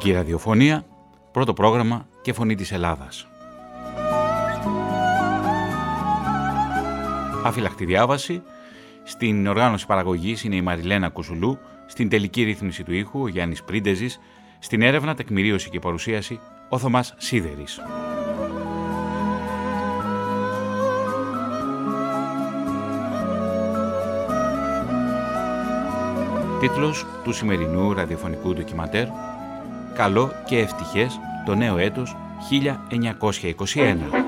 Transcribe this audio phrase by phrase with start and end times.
[0.00, 0.84] Ελληνική ραδιοφωνία,
[1.32, 3.26] πρώτο πρόγραμμα και φωνή της Ελλάδας.
[7.44, 8.42] Αφυλακτή διάβαση.
[9.04, 14.20] Στην οργάνωση παραγωγής είναι η Μαριλένα Κουσουλού, στην τελική ρύθμιση του ήχου ο Γιάννης Πρίντεζης,
[14.58, 17.80] στην έρευνα, τεκμηρίωση και παρουσίαση ο Θωμάς Σίδερης.
[26.60, 29.06] Τίτλος του σημερινού ραδιοφωνικού ντοκιματέρ
[29.98, 32.16] «Καλό και ευτυχές το νέο έτος
[32.50, 34.27] 1921».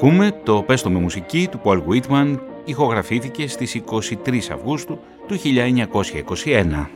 [0.00, 5.36] Ακούμε το «Πέστο με μουσική» του Paul Whitman, ηχογραφήθηκε στις 23 Αυγούστου του
[6.44, 6.86] 1921.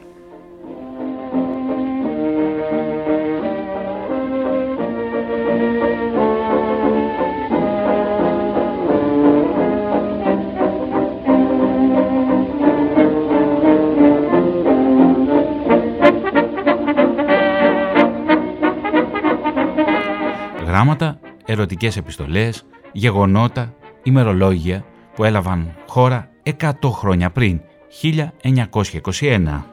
[20.66, 27.60] Γράμματα, ερωτικές επιστολές, γεγονότα, ημερολόγια που έλαβαν χώρα 100 χρόνια πριν,
[28.03, 29.64] 1921.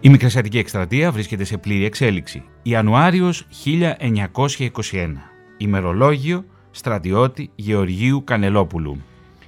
[0.00, 2.44] Η Μικρασιατική Εκστρατεία βρίσκεται σε πλήρη εξέλιξη.
[2.62, 5.30] Ιανουάριος 1921.
[5.56, 6.44] Ημερολόγιο
[6.76, 8.96] στρατιώτη Γεωργίου Κανελόπουλου.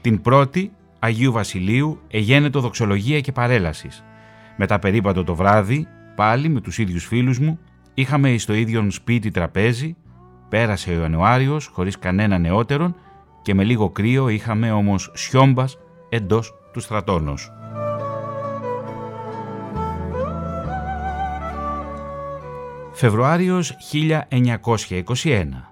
[0.00, 4.05] Την πρώτη Αγίου Βασιλείου εγένετο δοξολογία και παρέλασης.
[4.56, 5.87] Μετά περίπατο το βράδυ,
[6.17, 7.59] πάλι με τους ίδιους φίλους μου,
[7.94, 9.97] είχαμε στο ίδιο σπίτι τραπέζι,
[10.49, 12.97] πέρασε ο Ιανουάριος χωρίς κανένα νεότερον
[13.43, 15.78] και με λίγο κρύο είχαμε όμως σιόμπας
[16.09, 17.53] εντός του στρατόνος.
[22.93, 25.68] Φεβρουάριος 1921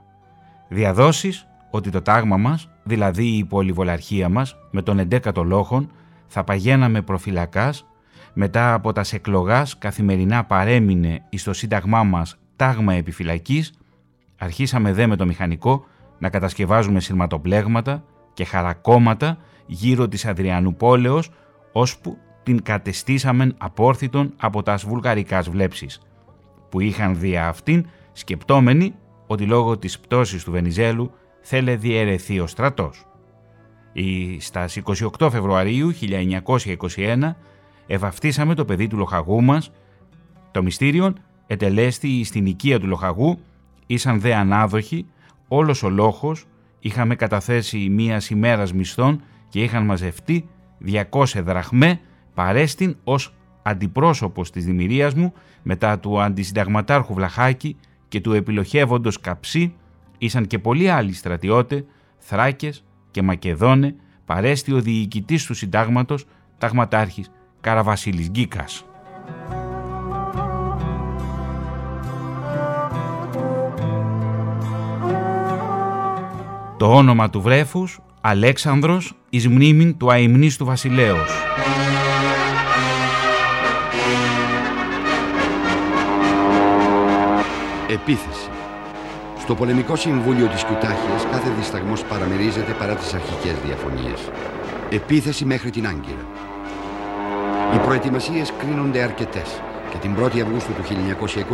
[0.69, 5.91] Διαδόσεις ότι το τάγμα μας, δηλαδή η πολυβολαρχία μας, με τον 11ο λόχον,
[6.27, 7.87] θα παγαίναμε προφυλακάς,
[8.33, 13.73] μετά από τας σεκλογάς καθημερινά παρέμεινε εις το σύνταγμά μας τάγμα επιφυλακής,
[14.39, 15.85] αρχίσαμε δε με το μηχανικό
[16.19, 18.05] να κατασκευάζουμε σειρματοπλέγματα
[18.35, 21.31] και χαρακόμματα γύρω της Αδριανού πόλεως,
[21.73, 26.01] ώσπου την κατεστήσαμεν απόρθητον από τας βουλγαρικάς βλέψεις,
[26.69, 28.95] που είχαν δια αυτήν σκεπτόμενοι
[29.27, 33.07] ότι λόγω της πτώσης του Βενιζέλου θέλε διαιρεθεί ο στρατός.
[33.93, 34.69] Ή στα
[35.19, 35.93] 28 Φεβρουαρίου
[36.97, 37.35] 1921
[37.87, 39.71] ευαυτίσαμε το παιδί του λοχαγού μας.
[40.51, 43.39] Το μυστήριον ετελέστη στην οικία του λοχαγού,
[43.87, 45.07] ήσαν δε ανάδοχοι,
[45.49, 46.45] όλος ο λόχος,
[46.81, 50.49] είχαμε καταθέσει μία ημέρας μισθών και είχαν μαζευτεί
[51.11, 52.01] 200 δραχμέ
[52.35, 55.33] παρέστην ως αντιπρόσωπος της δημιουργίας μου
[55.63, 57.77] μετά του αντισυνταγματάρχου Βλαχάκη
[58.17, 59.75] και του επιλοχεύοντος Καψί
[60.19, 61.85] ήσαν και πολλοί άλλοι στρατιώτε,
[62.19, 66.25] Θράκες και Μακεδόνε, παρέστη ο διοικητής του συντάγματος,
[66.59, 67.31] ταγματάρχης
[67.61, 68.85] Καραβασίλης Γκίκας.
[76.77, 81.31] Το όνομα του βρέφους Αλέξανδρος εις μνήμην του αιμνής του βασιλέως.
[87.89, 88.51] Επίθεση
[89.39, 94.31] Στο πολεμικό συμβούλιο της Κιουτάχιας κάθε δισταγμός παραμερίζεται παρά τις αρχικές διαφωνίες.
[94.91, 96.27] Επίθεση μέχρι την Άγκυρα.
[97.75, 99.61] Οι προετοιμασίες κρίνονται αρκετές
[99.91, 100.83] και την 1η Αυγούστου του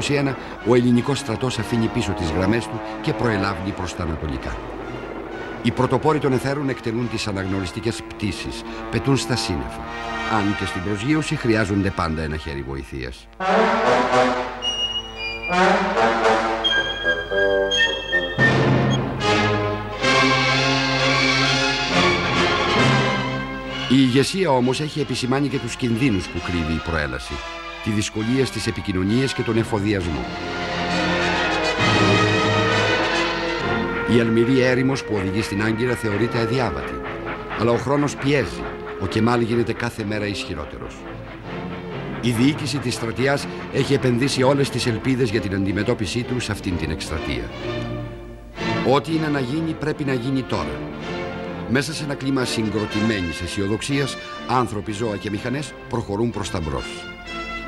[0.08, 0.34] 1921
[0.68, 4.56] ο ελληνικός στρατός αφήνει πίσω τις γραμμές του και προελάβει προς τα ανατολικά.
[5.62, 9.80] Οι πρωτοπόροι των εθέρων εκτελούν τις αναγνωριστικές πτήσεις, πετούν στα σύννεφα.
[10.36, 13.28] Αν και στην προσγείωση χρειάζονται πάντα ένα χέρι βοηθείας.
[24.14, 27.32] Ηγεσία όμως έχει επισημάνει και τους κινδύνους που κρύβει η προέλαση.
[27.84, 30.24] Τη δυσκολία στις επικοινωνίες και τον εφοδιασμό.
[34.16, 36.92] Η αλμυρή έρημος που οδηγεί στην Άγκυρα θεωρείται αδιάβατη.
[37.58, 38.62] Αλλά ο χρόνος πιέζει.
[39.00, 40.94] Ο Κεμάλ γίνεται κάθε μέρα ισχυρότερος.
[42.20, 46.76] Η διοίκηση της στρατιάς έχει επενδύσει όλες τις ελπίδες για την αντιμετώπιση του σε αυτήν
[46.76, 47.50] την εκστρατεία.
[48.92, 50.91] Ό,τι είναι να γίνει πρέπει να γίνει τώρα.
[51.74, 54.16] Μέσα σε ένα κλίμα συγκροτημένης αισιοδοξίας,
[54.48, 57.04] άνθρωποι, ζώα και μηχανές προχωρούν προς τα μπρος.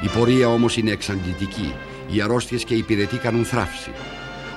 [0.02, 1.74] Η πορεία όμως είναι εξαντλητική.
[2.10, 3.90] Οι αρρώστιες και οι πυρετοί κάνουν θράψη.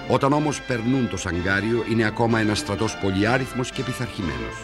[0.08, 4.56] Όταν όμως περνούν το Σαγκάριο είναι ακόμα ένας στρατός πολυάριθμος και πειθαρχημένος.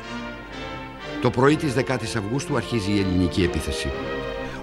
[1.21, 3.91] Το πρωί της 10ης Αυγούστου αρχίζει η ελληνική επίθεση.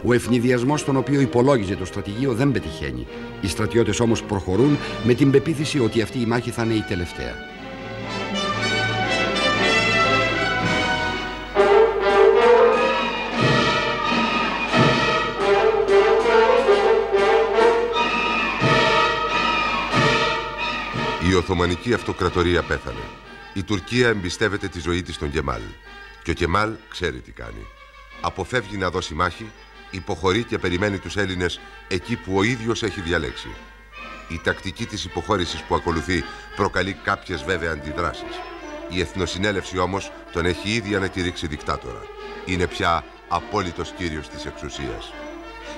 [0.04, 3.06] Ο ευνηδιασμός τον οποίο υπολόγιζε το στρατηγείο δεν πετυχαίνει.
[3.40, 7.34] Οι στρατιώτες όμως προχωρούν με την πεποίθηση ότι αυτή η μάχη θα είναι η τελευταία.
[21.30, 23.04] Η Οθωμανική Αυτοκρατορία πέθανε.
[23.54, 25.60] Η Τουρκία εμπιστεύεται τη ζωή της στον Κεμάλ.
[26.22, 27.66] Και ο Κεμάλ ξέρει τι κάνει.
[28.20, 29.50] Αποφεύγει να δώσει μάχη,
[29.90, 33.48] υποχωρεί και περιμένει τους Έλληνες εκεί που ο ίδιος έχει διαλέξει.
[34.28, 36.24] Η τακτική της υποχώρησης που ακολουθεί
[36.56, 38.40] προκαλεί κάποιες βέβαια αντιδράσεις.
[38.88, 42.02] Η Εθνοσυνέλευση όμως τον έχει ήδη ανακηρύξει δικτάτορα.
[42.44, 45.12] Είναι πια απόλυτος κύριος της εξουσίας.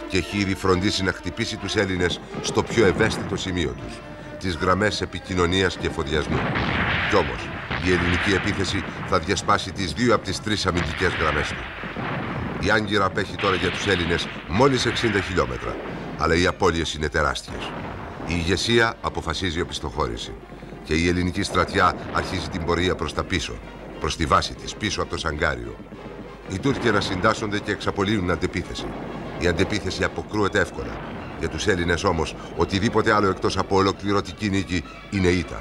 [0.08, 4.11] Και έχει ήδη φροντίσει να χτυπήσει τους Έλληνες στο πιο ευαίσθητο σημείο τους
[4.42, 6.38] τις γραμμές επικοινωνίας και εφοδιασμού.
[7.10, 7.48] Κι όμως,
[7.84, 11.64] η ελληνική επίθεση θα διασπάσει τις δύο από τις τρεις αμυντικές γραμμές του.
[12.60, 15.76] Η Άγκυρα απέχει τώρα για τους Έλληνες μόλις 60 χιλιόμετρα,
[16.18, 17.62] αλλά οι απώλειες είναι τεράστιες.
[18.26, 20.34] Η ηγεσία αποφασίζει οπισθοχώρηση
[20.84, 23.54] και η ελληνική στρατιά αρχίζει την πορεία προς τα πίσω,
[24.00, 25.76] προς τη βάση της, πίσω από το Σαγκάριο.
[26.48, 28.86] Οι Τούρκοι ανασυντάσσονται και εξαπολύουν αντεπίθεση.
[29.38, 35.28] Η αντεπίθεση αποκρούεται εύκολα για τους Έλληνες όμως, οτιδήποτε άλλο εκτός από ολοκληρωτική νίκη είναι
[35.28, 35.60] ήττα.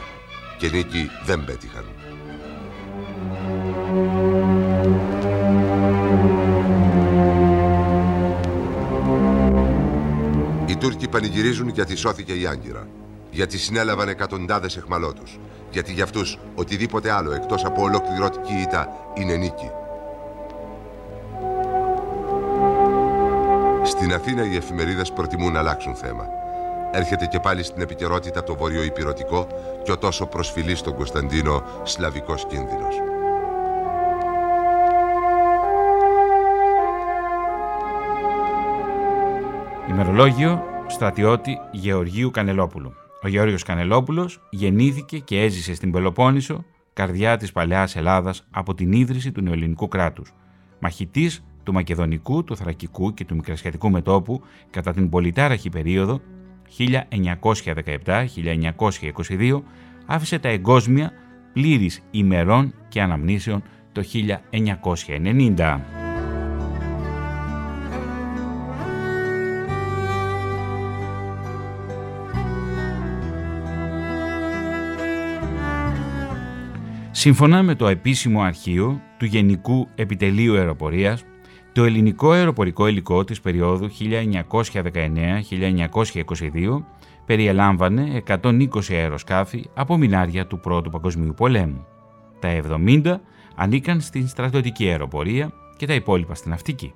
[0.57, 1.85] Και νίκη δεν πέτυχαν.
[10.65, 12.87] Οι Τούρκοι πανηγυρίζουν γιατί σώθηκε η Άγκυρα.
[13.31, 15.39] Γιατί συνέλαβαν εκατοντάδες εχμαλώτους.
[15.71, 19.80] Γιατί για αυτούς οτιδήποτε άλλο εκτός από ολοκληρωτική ήττα είναι νίκη.
[23.91, 26.25] Στην Αθήνα οι εφημερίδες προτιμούν να αλλάξουν θέμα.
[26.91, 29.47] Έρχεται και πάλι στην επικαιρότητα το βορειοϊπηρωτικό
[29.83, 32.95] και ο τόσο προσφυλής στον Κωνσταντίνο σλαβικός κίνδυνος.
[39.89, 42.93] Ημερολόγιο στρατιώτη Γεωργίου Κανελόπουλου.
[43.23, 49.31] Ο Γεώργιος Κανελόπουλος γεννήθηκε και έζησε στην Πελοπόννησο, καρδιά της παλαιάς Ελλάδας από την ίδρυση
[49.31, 50.33] του νεοελληνικού κράτους.
[50.79, 56.21] Μαχητής του Μακεδονικού, του Θρακικού και του Μικρασιατικού μετόπου κατά την πολυτάραχη περίοδο
[56.77, 59.61] 1917-1922
[60.05, 61.11] άφησε τα εγκόσμια
[61.53, 64.03] πλήρης ημερών και αναμνήσεων το
[65.57, 65.79] 1990.
[77.11, 81.23] Σύμφωνα με το επίσημο αρχείο του Γενικού Επιτελείου Αεροπορίας,
[81.73, 86.83] το ελληνικό αεροπορικό υλικό της περίοδου 1919-1922
[87.25, 91.85] περιελάμβανε 120 αεροσκάφη από μινάρια του Πρώτου Παγκοσμίου Πολέμου.
[92.39, 93.15] Τα 70
[93.55, 96.93] ανήκαν στην στρατιωτική αεροπορία και τα υπόλοιπα στην ναυτική.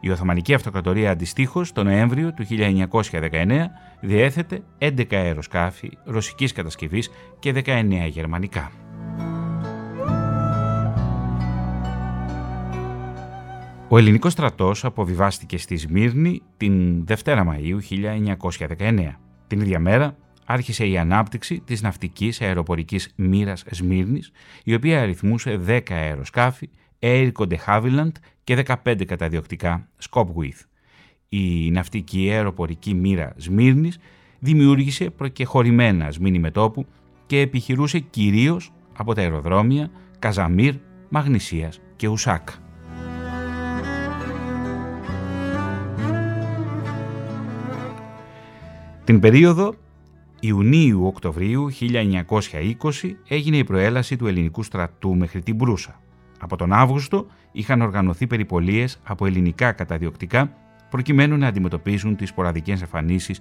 [0.00, 3.66] Η Οθωμανική Αυτοκρατορία αντιστοίχως το Νοέμβριο του 1919
[4.00, 8.70] διέθετε 11 αεροσκάφη ρωσικής κατασκευής και 19 γερμανικά.
[13.88, 17.78] Ο ελληνικός στρατός αποβιβάστηκε στη Σμύρνη την Δευτέρα Μαΐου
[18.78, 19.08] 1919.
[19.46, 24.30] Την ίδια μέρα άρχισε η ανάπτυξη της ναυτικής αεροπορικής μοίρας Σμύρνης,
[24.64, 26.68] η οποία αριθμούσε 10 αεροσκάφη,
[27.00, 28.12] Air de Havilland
[28.44, 30.64] και 15 καταδιοκτικά Skopwith.
[31.28, 33.98] Η ναυτική αεροπορική μοίρα Σμύρνης
[34.38, 36.86] δημιούργησε προκεχωρημένα σμήνη μετόπου
[37.26, 40.74] και επιχειρούσε κυρίως από τα αεροδρόμια Καζαμίρ,
[41.08, 42.65] Μαγνησίας και Ουσάκα.
[49.06, 49.74] Την περίοδο
[50.40, 52.12] Ιουνίου-Οκτωβρίου 1920
[53.28, 56.00] έγινε η προέλαση του ελληνικού στρατού μέχρι την Μπρούσα.
[56.40, 60.52] Από τον Αύγουστο είχαν οργανωθεί περιπολίες από ελληνικά καταδιοκτικά
[60.90, 63.40] προκειμένου να αντιμετωπίσουν τις σποραδικές εμφανίσεις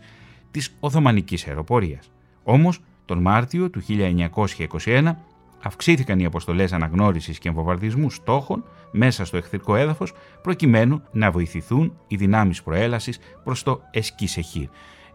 [0.52, 2.12] της Οθωμανικής αεροπορίας.
[2.44, 5.16] Όμως, τον Μάρτιο του 1921
[5.64, 12.16] αυξήθηκαν οι αποστολές αναγνώρισης και εμβοβαρδισμού στόχων μέσα στο εχθρικό έδαφος προκειμένου να βοηθηθούν οι
[12.16, 14.68] δυνάμεις προέλασης προς το Εσκίσεχήρ.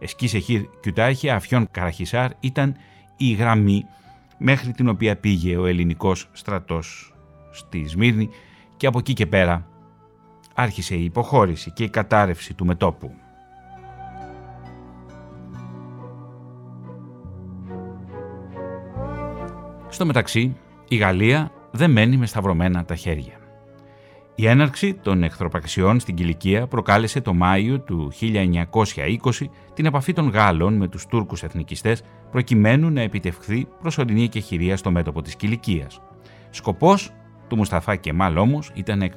[0.03, 2.75] Εσκίσεχήρ Κιουτάχη Αφιόν Καραχισάρ ήταν
[3.17, 3.85] η γραμμή
[4.37, 7.13] μέχρι την οποία πήγε ο ελληνικός στρατός
[7.51, 8.29] στη Σμύρνη
[8.77, 9.67] και από εκεί και πέρα
[10.53, 13.13] άρχισε η υποχώρηση και η κατάρρευση του μετόπου.
[19.89, 20.55] Στο μεταξύ,
[20.87, 23.40] η Γαλλία δεν μένει με σταυρωμένα τα χέρια.
[24.41, 29.15] Η έναρξη των εχθροπαξιών στην Κιλικία προκάλεσε το Μάιο του 1920
[29.73, 35.21] την επαφή των Γάλλων με τους Τούρκους εθνικιστές προκειμένου να επιτευχθεί προσωρινή εκεχηρία στο μέτωπο
[35.21, 36.01] της Κιλικίας.
[36.49, 37.11] Σκοπός
[37.47, 39.09] του Μουσταφά Κεμάλ όμως ήταν να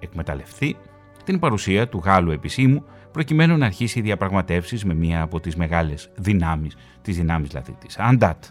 [0.00, 0.76] εκμεταλλευτεί
[1.24, 6.76] την παρουσία του Γάλλου επισήμου προκειμένου να αρχίσει διαπραγματεύσεις με μία από τις μεγάλες δυνάμεις,
[7.02, 8.44] τις δυνάμεις δηλαδή της Αντάτ.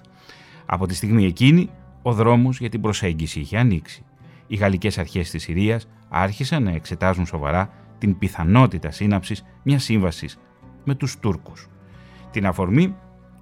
[0.65, 1.70] Από τη στιγμή εκείνη,
[2.01, 4.03] ο δρόμος για την προσέγγιση είχε ανοίξει.
[4.48, 10.39] Οι γαλλικές αρχές της Συρίας άρχισαν να εξετάζουν σοβαρά την πιθανότητα σύναψης μιας σύμβασης
[10.84, 11.67] με τους Τούρκους.
[12.32, 12.96] Την αφορμή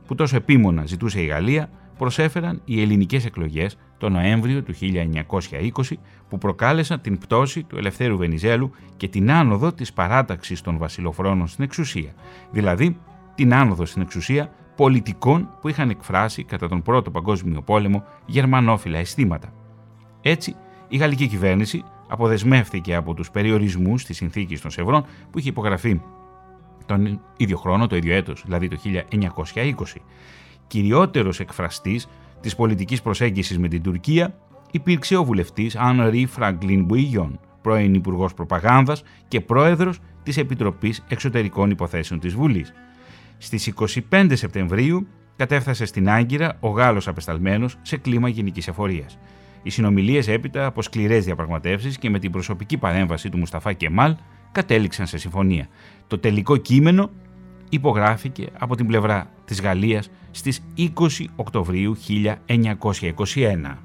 [0.08, 5.98] που τόσο επίμονα ζητούσε η Γαλλία προσέφεραν οι ελληνικές εκλογές το Νοέμβριο του 1920
[6.30, 11.64] που προκάλεσαν την πτώση του Ελευθέρου Βενιζέλου και την άνοδο της παράταξης των βασιλοφρόνων στην
[11.64, 12.14] εξουσία,
[12.52, 12.98] δηλαδή
[13.36, 19.54] την άνοδο στην εξουσία πολιτικών που είχαν εκφράσει κατά τον Πρώτο Παγκόσμιο Πόλεμο γερμανόφιλα αισθήματα.
[20.22, 20.56] Έτσι,
[20.88, 26.02] η γαλλική κυβέρνηση αποδεσμεύθηκε από τους περιορισμούς της συνθήκης των Σευρών που είχε υπογραφεί
[26.86, 30.02] τον ίδιο χρόνο, το ίδιο έτος, δηλαδή το 1920.
[30.68, 32.08] Κυριότερος εκφραστής
[32.42, 34.36] της πολιτικής προσέγγισης με την Τουρκία
[34.72, 42.20] υπήρξε ο βουλευτής Ανρί Φραγκλίν Μπουιγιόν, πρώην Υπουργός Προπαγάνδας και πρόεδρος της Επιτροπής Εξωτερικών Υποθέσεων
[42.20, 42.74] της Βουλής.
[43.38, 43.68] Στις
[44.10, 49.18] 25 Σεπτεμβρίου κατέφθασε στην Άγκυρα ο Γάλλος απεσταλμένος σε κλίμα γενικής εφορίας.
[49.64, 54.16] Οι συνομιλίες έπειτα από σκληρές διαπραγματεύσεις και με την προσωπική παρέμβαση του Μουσταφά Κεμάλ
[54.52, 55.68] κατέληξαν σε συμφωνία.
[56.08, 57.10] Το τελικό κείμενο
[57.70, 60.88] υπογράφηκε από την πλευρά της Γαλλίας στις 20
[61.36, 63.78] Οκτωβρίου 1921.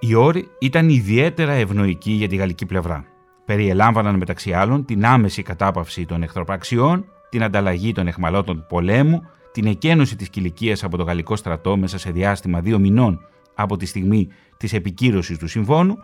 [0.00, 3.04] Οι όροι ήταν ιδιαίτερα ευνοϊκοί για τη γαλλική πλευρά.
[3.50, 10.16] Περιελάμβαναν μεταξύ άλλων την άμεση κατάπαυση των εχθροπραξιών, την ανταλλαγή των εχμαλώτων πολέμου, την εκένωση
[10.16, 13.20] της κηλικίας από το γαλλικό στρατό μέσα σε διάστημα δύο μηνών
[13.54, 15.96] από τη στιγμή της επικύρωσης του συμφώνου,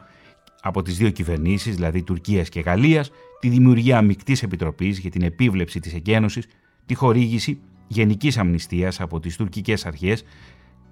[0.63, 3.11] από τις δύο κυβερνήσεις, δηλαδή Τουρκίας και Γαλλίας,
[3.41, 6.47] τη δημιουργία μεικτής επιτροπής για την επίβλεψη της εκένωσης,
[6.87, 10.25] τη χορήγηση γενικής αμνηστίας από τις τουρκικές αρχές,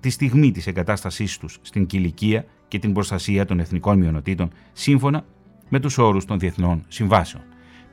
[0.01, 5.25] τη στιγμή της εγκατάστασής τους στην Κιλικία και την προστασία των εθνικών μειονοτήτων σύμφωνα
[5.75, 7.43] με τους όρους των διεθνών συμβάσεων.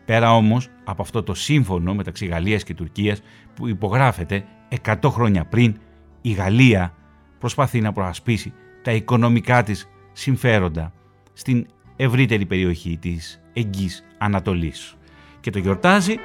[0.06, 3.22] Πέρα όμως από αυτό το σύμφωνο μεταξύ Γαλλίας και Τουρκίας
[3.56, 4.46] που υπογράφεται
[4.86, 5.78] 100 χρόνια πριν,
[6.22, 6.94] η Γαλλία
[7.40, 10.94] προσπαθεί να προασπίσει τα οικονομικά της συμφέροντα
[11.34, 14.96] στην ευρύτερη περιοχή της Εγγύς Ανατολής.
[15.40, 16.16] Και το γιορτάζει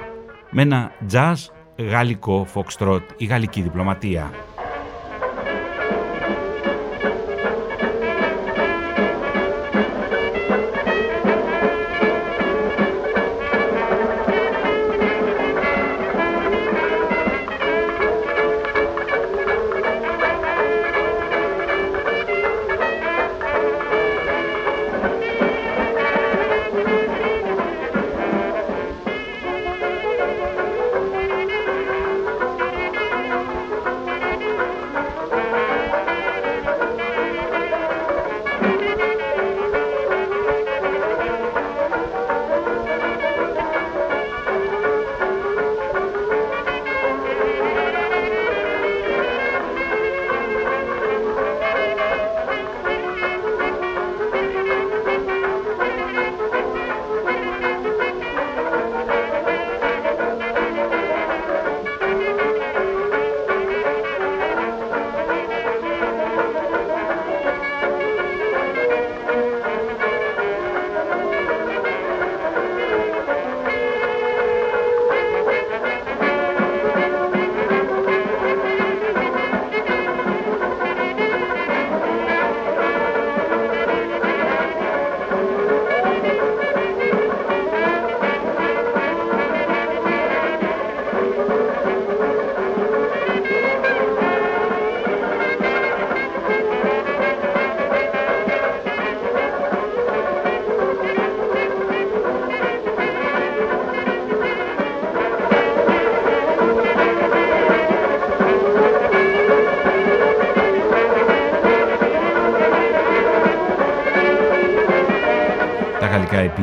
[0.51, 1.35] με ένα jazz
[1.77, 4.31] γαλλικό φοξτρότ, η γαλλική διπλωματία.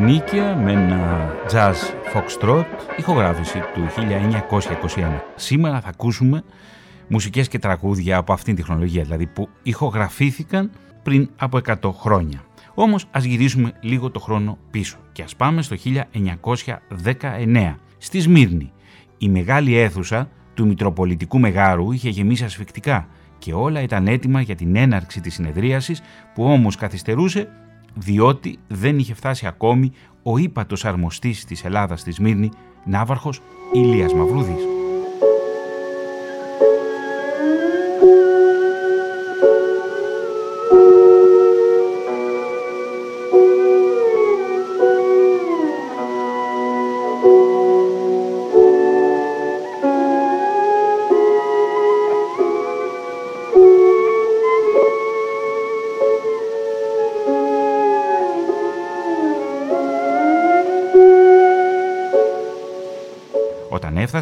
[0.04, 1.74] Μερικά επινίκια με ένα jazz
[2.14, 2.64] foxtrot,
[2.96, 3.86] ηχογράφηση του
[4.96, 5.20] 1921.
[5.34, 6.42] Σήμερα θα ακούσουμε
[7.08, 10.70] μουσικές και τραγούδια από αυτήν τη χρονολογία, δηλαδή που ηχογραφήθηκαν
[11.02, 12.44] πριν από 100 χρόνια.
[12.74, 18.72] Όμως ας γυρίσουμε λίγο το χρόνο πίσω και ας πάμε στο 1919, στη Σμύρνη.
[19.18, 23.08] Η μεγάλη αίθουσα του Μητροπολιτικού Μεγάρου είχε γεμίσει ασφικτικά
[23.38, 26.02] και όλα ήταν έτοιμα για την έναρξη της συνεδρίασης
[26.34, 27.48] που όμως καθυστερούσε
[27.94, 32.50] διότι δεν είχε φτάσει ακόμη ο ύπατος αρμοστής της Ελλάδας στη Σμύρνη,
[32.84, 33.40] Ναύαρχος
[33.72, 34.83] Ηλίας Μαυρούδης.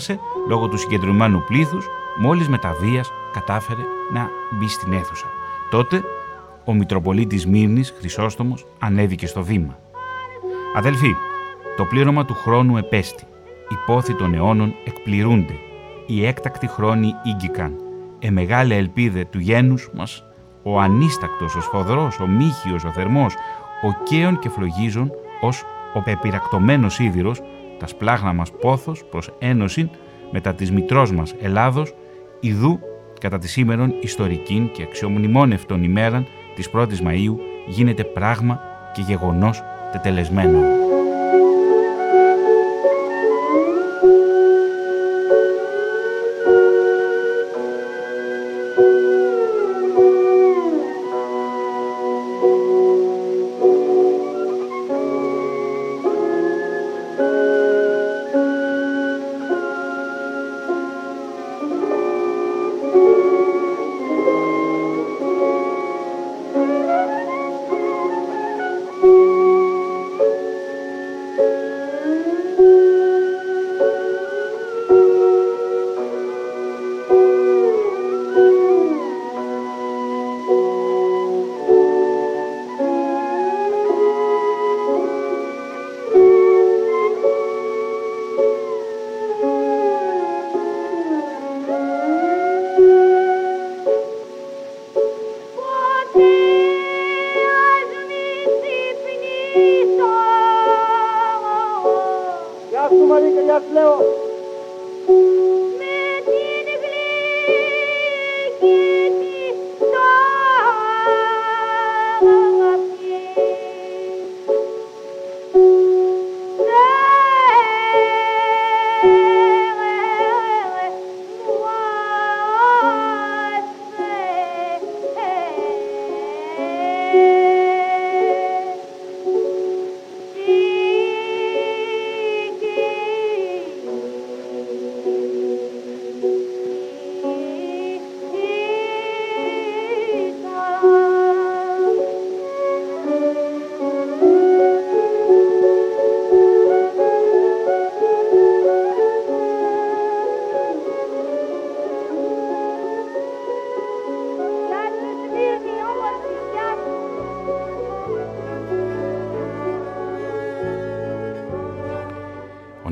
[0.02, 1.86] Έφτασε λόγω του συγκεντρωμένου πλήθους,
[2.18, 5.26] μόλις με τα βίας κατάφερε να μπει στην αίθουσα.
[5.70, 6.02] Τότε
[6.64, 9.78] ο Μητροπολίτης Μύρνης, Χρυσόστομος, ανέβηκε στο βήμα.
[10.76, 11.14] «Αδελφοί,
[11.76, 13.24] το πλήρωμα του χρόνου επέστη.
[13.68, 15.54] Οι πόθοι των αιώνων εκπληρούνται.
[16.06, 17.72] Οι έκτακτοι χρόνοι ήγγικαν.
[18.18, 20.24] Ε μεγάλη ελπίδε του γένους μας,
[20.62, 23.34] ο ανίστακτος, ο σφοδρός, ο μύχιος, ο θερμός,
[23.82, 25.10] ο καίον και φλογίζων,
[25.40, 27.40] ως ο πεπειρακτωμένος σίδηρος,
[27.82, 29.90] τα σπλάγνα μας πόθος προς ένωση
[30.30, 31.94] μετά της μητρός μας Ελλάδος,
[32.40, 32.80] ιδού
[33.20, 37.34] κατά της σήμερον ιστορικήν και αξιομνημόνευτον ημέραν της 1ης Μαΐου
[37.66, 38.60] γίνεται πράγμα
[38.94, 40.82] και γεγονός τετελεσμένο.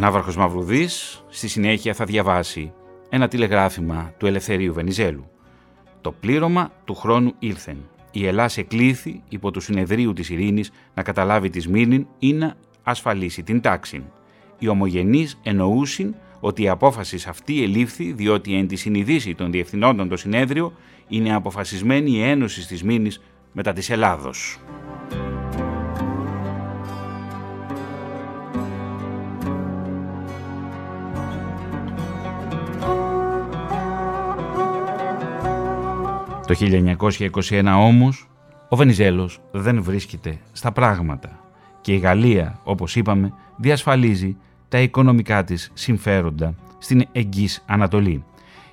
[0.00, 2.72] Ναύαρχος Μαυρουδής στη συνέχεια θα διαβάσει
[3.08, 5.30] ένα τηλεγράφημα του Ελευθερίου Βενιζέλου.
[6.00, 7.76] Το πλήρωμα του χρόνου ήλθεν.
[8.10, 13.42] Η Ελλάς εκλήθη υπό του συνεδρίου της ειρήνης να καταλάβει της Σμύρνην ή να ασφαλίσει
[13.42, 14.04] την τάξη.
[14.58, 20.16] Οι ομογενείς εννοούσιν ότι η απόφαση αυτή ελήφθη διότι εν τη συνειδήση των διευθυνόντων το
[20.16, 20.72] συνέδριο
[21.08, 23.20] είναι αποφασισμένη η ένωση της Μήνης
[23.52, 24.58] μετά της Ελλάδος.
[36.50, 36.56] Το
[37.50, 38.28] 1921 όμως
[38.68, 41.30] ο Βενιζέλος δεν βρίσκεται στα πράγματα
[41.80, 44.36] και η Γαλλία, όπως είπαμε, διασφαλίζει
[44.68, 48.24] τα οικονομικά της συμφέροντα στην εγγύς Ανατολή.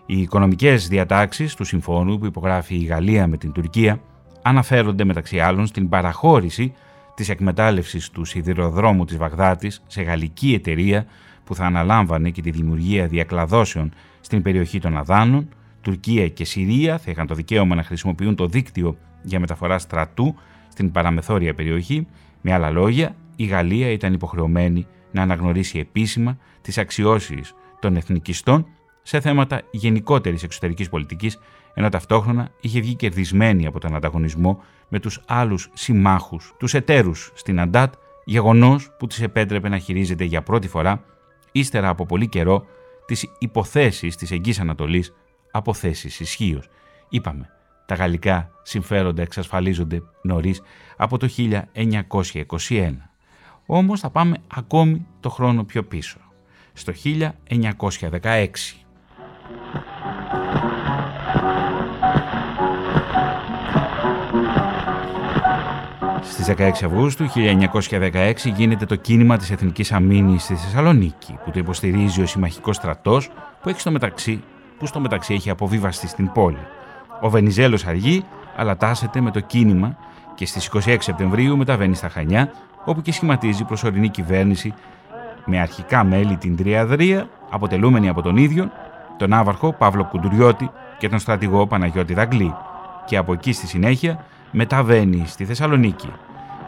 [0.06, 4.00] Οι οικονομικές διατάξεις του συμφώνου που υπογράφει η Γαλλία με την Τουρκία
[4.42, 6.74] αναφέρονται μεταξύ άλλων στην παραχώρηση
[7.16, 11.06] της εκμετάλλευσης του σιδηροδρόμου της Βαγδάτης σε γαλλική εταιρεία
[11.44, 15.50] που θα αναλάμβανε και τη δημιουργία διακλαδώσεων στην περιοχή των Αδάνων,
[15.88, 20.36] Τουρκία και Συρία θα είχαν το δικαίωμα να χρησιμοποιούν το δίκτυο για μεταφορά στρατού
[20.68, 22.08] στην παραμεθόρια περιοχή.
[22.42, 28.68] Με άλλα λόγια, η Γαλλία ήταν υποχρεωμένη να αναγνωρίσει επίσημα τις αξιώσεις των εθνικιστών
[29.02, 31.40] σε θέματα γενικότερης εξωτερικής πολιτικής,
[31.74, 37.60] ενώ ταυτόχρονα είχε βγει κερδισμένη από τον ανταγωνισμό με τους άλλους συμμάχους, τους εταίρους στην
[37.60, 37.94] Αντάτ,
[38.26, 41.04] γεγονός που της επέτρεπε να χειρίζεται για πρώτη φορά,
[41.52, 42.66] ύστερα από πολύ καιρό,
[43.06, 45.14] τις υποθέσεις της Εγγύης Ανατολής
[45.58, 46.70] από θέσεις ισχύως.
[47.10, 47.50] Είπαμε,
[47.86, 50.62] τα γαλλικά συμφέροντα εξασφαλίζονται νωρίς
[50.98, 53.10] από το 1921.
[53.66, 56.20] Όμως θα πάμε ακόμη το χρόνο πιο πίσω,
[56.74, 58.86] στο 1916.
[66.22, 72.22] Στις 16 Αυγούστου 1916 γίνεται το κίνημα της Εθνικής Αμήνης στη Θεσσαλονίκη που το υποστηρίζει
[72.22, 73.30] ο συμμαχικός στρατός
[73.62, 74.44] που, έχει στο μεταξύ,
[74.78, 76.68] που στο μεταξύ έχει αποβίβαστη στην πόλη.
[77.22, 78.24] Ο Βενιζέλος αργεί
[78.56, 79.98] αλλά τάσεται με το κίνημα
[80.36, 82.52] και στις 26 Σεπτεμβρίου μεταβαίνει στα Χανιά
[82.86, 84.74] όπου και σχηματίζει προσωρινή κυβέρνηση
[85.46, 88.72] με αρχικά μέλη την Τριαδρία αποτελούμενη από τον ίδιο,
[89.18, 92.54] τον Άβαρχο Παύλο Κουντουριώτη και τον στρατηγό Παναγιώτη Δαγκλή
[93.06, 96.10] και από εκεί στη συνέχεια μεταβαίνει στη Θεσσαλονίκη.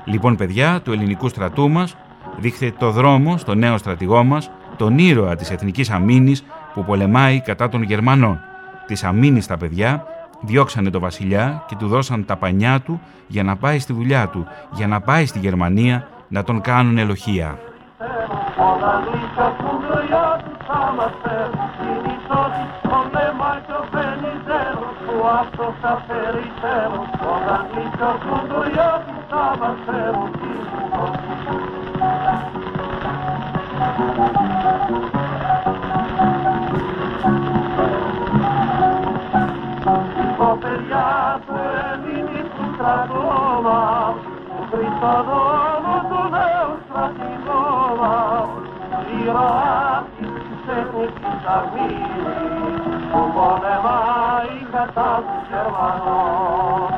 [0.05, 1.95] Λοιπόν παιδιά του ελληνικού στρατού μας
[2.37, 6.43] δείχτε το δρόμο στο νέο στρατηγό μας, τον ήρωα της Εθνικής Αμήνης
[6.79, 8.39] που πολεμάει κατά των Γερμανών.
[8.85, 10.05] Της αμήνης τα παιδιά
[10.41, 14.47] διώξανε το βασιλιά και του δώσαν τα πανιά του για να πάει στη δουλειά του,
[14.71, 17.57] για να πάει στη Γερμανία να τον κάνουν ελοχεία.
[40.61, 41.55] Παιδιά του
[41.91, 44.13] ελληνικού στρατώμα
[44.47, 47.63] του Χριστοδόμου του νέου στρατηγό
[47.99, 48.49] μας
[49.23, 56.89] ηρωάτη της εθνικής αρμήνης που πολεμάει κατά του Γερμανών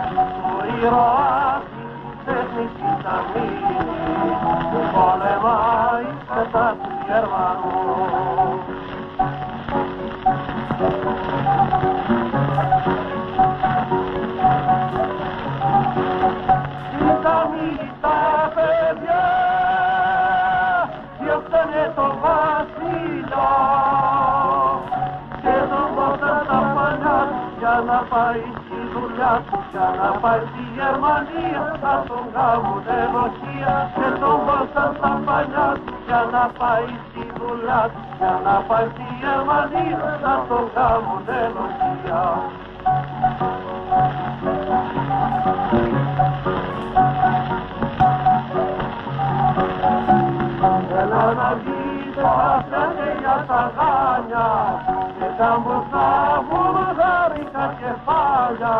[0.44, 1.84] του ηρωάτη
[2.24, 3.88] της εθνικής αρμήνης
[4.70, 8.52] που πολεμάει κατά του Γερμανών
[30.00, 36.22] να πάει στη Γερμανία θα τον κάνουν ενοχία και τον βάσαν στα παλιά του για
[36.34, 38.02] να πάει στη δουλειά του.
[38.18, 42.24] Για να πάει στη Γερμανία θα τον κάνουν ενοχία.
[51.02, 52.22] Έλα να βγείτε,
[52.72, 52.92] θα
[53.22, 54.50] για τα γάνια
[55.18, 56.10] και τα μπροστά
[56.50, 58.80] βουλγάρικα κεφάλια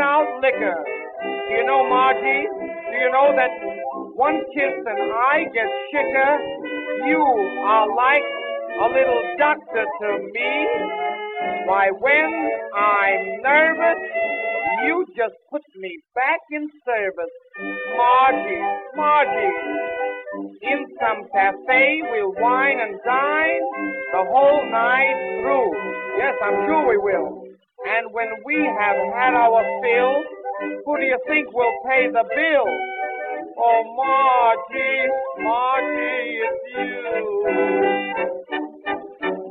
[0.00, 0.84] Out liquor.
[1.48, 2.46] Do you know, Margie?
[2.50, 3.52] Do you know that
[4.16, 6.32] one kiss and I get shicker?
[7.06, 7.22] You
[7.66, 8.26] are like
[8.80, 10.66] a little doctor to me.
[11.66, 12.30] Why, when
[12.74, 14.00] I'm nervous,
[14.86, 17.34] you just put me back in service.
[17.96, 18.62] Margie,
[18.96, 19.54] Margie,
[20.62, 23.62] in some cafe we'll wine and dine
[24.12, 25.72] the whole night through.
[26.18, 27.45] Yes, I'm sure we will.
[27.88, 30.24] And when we have had our fill,
[30.84, 32.66] who do you think will pay the bill?
[33.58, 37.22] Oh, Margie, Margie, it's you.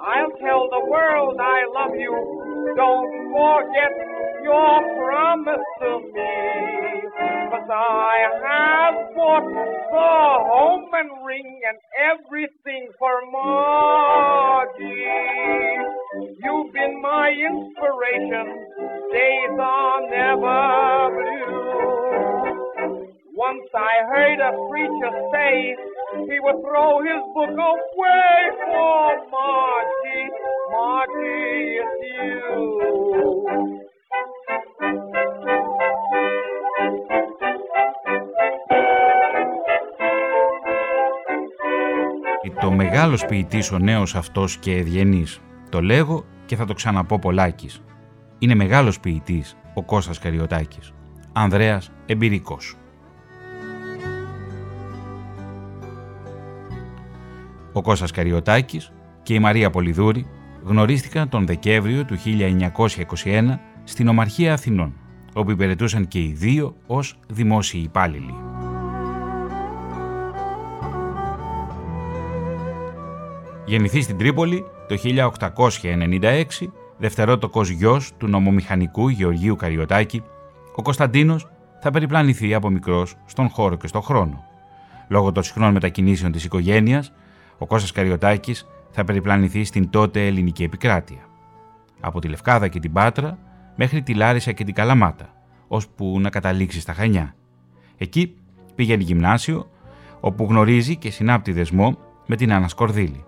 [0.00, 2.74] I'll tell the world I love you.
[2.76, 3.92] Don't forget
[4.44, 7.33] your promise to me.
[7.54, 10.14] Cause I have bought the
[10.50, 11.78] home and ring and
[12.10, 15.06] everything for Margie.
[16.42, 18.46] You've been my inspiration.
[19.12, 22.58] Days are never blue.
[23.36, 25.76] Once I heard a preacher say
[26.26, 30.28] he would throw his book away for Margie.
[30.72, 33.83] Margie, it's you.
[42.64, 45.40] Το μεγάλος ποιητής ο νέος αυτός και ευγενής.
[45.68, 47.82] Το λέγω και θα το ξαναπώ πολλάκις.
[48.38, 50.92] Είναι μεγάλος ποιητής ο Κώστας Καριωτάκης.
[51.32, 52.76] Ανδρέας Εμπειρικός.
[57.72, 60.26] Ο Κώστας Καριωτάκης και η Μαρία Πολυδούρη
[60.64, 64.94] γνωρίστηκαν τον Δεκέμβριο του 1921 στην Ομαρχία Αθηνών,
[65.34, 68.34] όπου υπηρετούσαν και οι δύο ως δημόσιοι υπάλληλοι.
[73.66, 76.42] Γεννηθεί στην Τρίπολη το 1896,
[76.98, 80.22] δευτερότοκος γιος του νομομηχανικού Γεωργίου Καριωτάκη,
[80.74, 81.48] ο Κωνσταντίνος
[81.80, 84.44] θα περιπλανηθεί από μικρός στον χώρο και στον χρόνο.
[85.08, 87.12] Λόγω των συχνών μετακινήσεων της οικογένειας,
[87.58, 91.26] ο Κώστας Καριωτάκης θα περιπλανηθεί στην τότε ελληνική επικράτεια.
[92.00, 93.38] Από τη Λευκάδα και την Πάτρα
[93.76, 95.28] μέχρι τη Λάρισα και την Καλαμάτα,
[95.68, 97.34] ώσπου να καταλήξει στα Χανιά.
[97.96, 98.34] Εκεί
[98.74, 99.70] πήγαινε γυμνάσιο,
[100.20, 103.24] όπου γνωρίζει και συνάπτει δεσμό με την Άννα Σκορδίλη.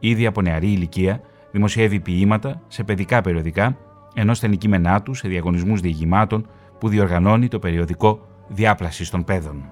[0.00, 3.76] Ήδη από νεαρή ηλικία δημοσιεύει ποίηματα σε παιδικά περιοδικά,
[4.14, 6.46] ενώ στενή κείμενά του σε διαγωνισμούς διηγημάτων
[6.78, 9.62] που διοργανώνει το περιοδικό Διάπλαση των Παιδών.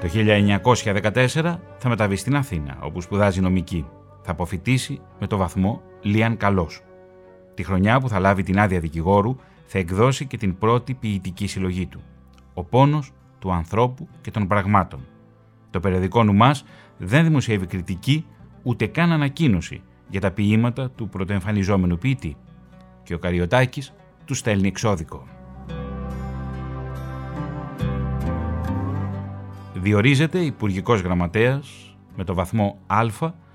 [0.00, 3.86] Το 1914 θα μεταβεί στην Αθήνα, όπου σπουδάζει νομική.
[4.22, 6.82] Θα αποφυτίσει με το βαθμό Λίαν Καλός.
[7.54, 11.86] Τη χρονιά που θα λάβει την άδεια δικηγόρου, θα εκδώσει και την πρώτη ποιητική συλλογή
[11.86, 12.00] του.
[12.54, 15.00] Ο πόνος του ανθρώπου και των πραγμάτων.
[15.70, 16.64] Το περιοδικό Νουμάς
[16.98, 18.26] δεν δημοσιεύει κριτική
[18.62, 22.36] ούτε καν ανακοίνωση για τα ποίηματα του πρωτοεμφανιζόμενου ποιητή
[23.02, 25.26] και ο Καριωτάκης του στέλνει εξώδικο.
[29.74, 33.06] Διορίζεται υπουργικός γραμματέας με το βαθμό Α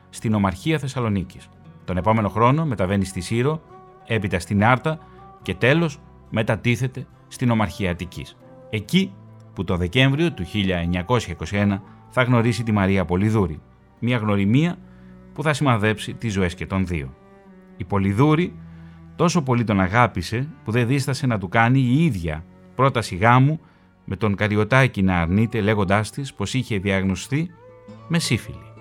[0.10, 1.50] στην Ομαρχία Θεσσαλονίκης.
[1.86, 3.62] Τον επόμενο χρόνο μεταβαίνει στη Σύρο,
[4.06, 5.00] έπειτα στην Άρτα
[5.42, 8.38] και τέλος μετατίθεται στην Ομαρχία Αττικής.
[8.70, 9.14] Εκεί
[9.54, 10.44] που το Δεκέμβριο του
[11.50, 13.60] 1921 θα γνωρίσει τη Μαρία Πολυδούρη,
[14.00, 14.78] μια γνωριμία
[15.34, 17.14] που θα σημαδέψει τις ζωές και των δύο.
[17.78, 18.56] Η Πολυδούρη
[19.16, 23.60] τόσο πολύ τον αγάπησε που δεν δίστασε να του κάνει η ίδια πρόταση γάμου
[24.06, 27.50] με τον Καριωτάκη να αρνείται λέγοντάς της πως είχε διαγνωστεί
[28.08, 28.74] με σύφυλλη,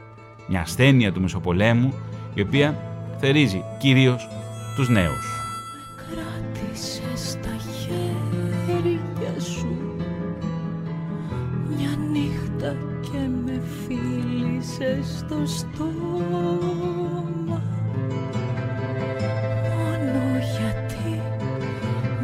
[0.49, 1.95] μια ασθένεια του Μεσοπολέμου
[2.35, 2.77] η οποία
[3.19, 4.29] θερίζει κυρίως
[4.77, 5.42] τους νέους.
[15.03, 16.61] Στο στόμα.
[19.77, 21.23] Μόνο γιατί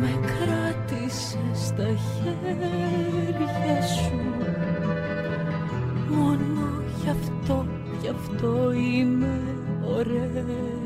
[0.01, 2.69] με κράτησες στα χέρια
[3.39, 4.21] χέρια σου.
[6.09, 7.67] Μόνο γι' αυτό,
[8.03, 9.41] γι' αυτό είμαι
[9.97, 10.78] ωραία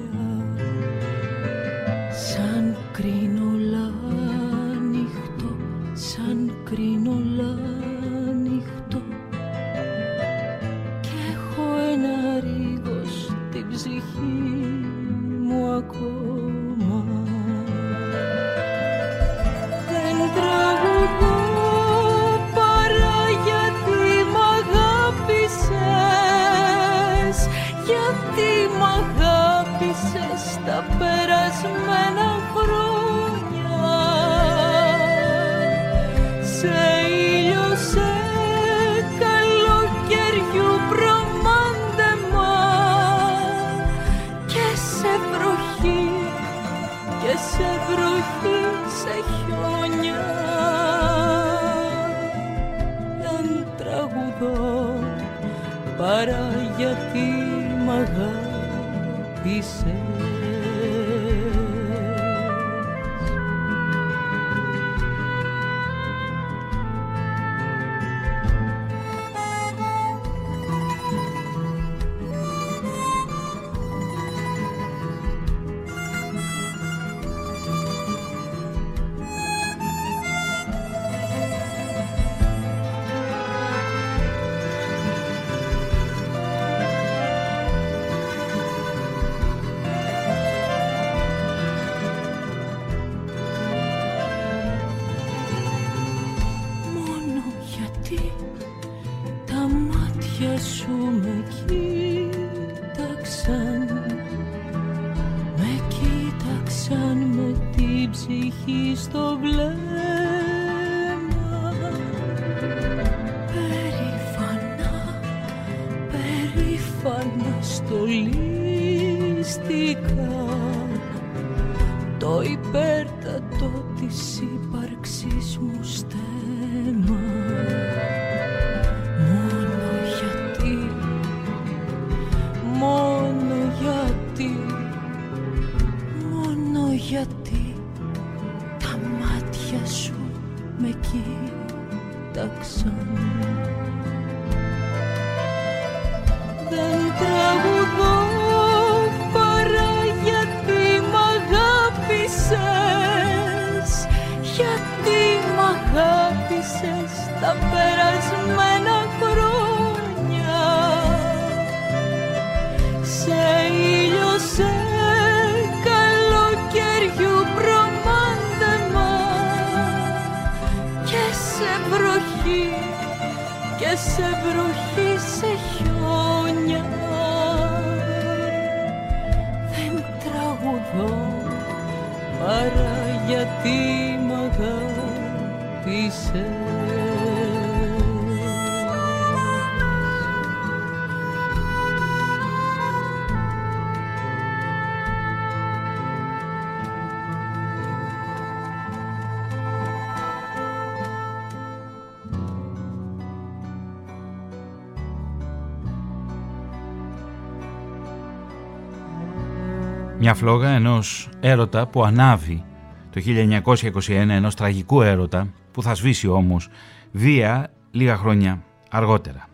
[210.24, 212.64] Μια φλόγα ενός έρωτα που ανάβει
[213.10, 216.68] το 1921, ενός τραγικού έρωτα που θα σβήσει όμως
[217.12, 219.48] βία λίγα χρόνια αργότερα.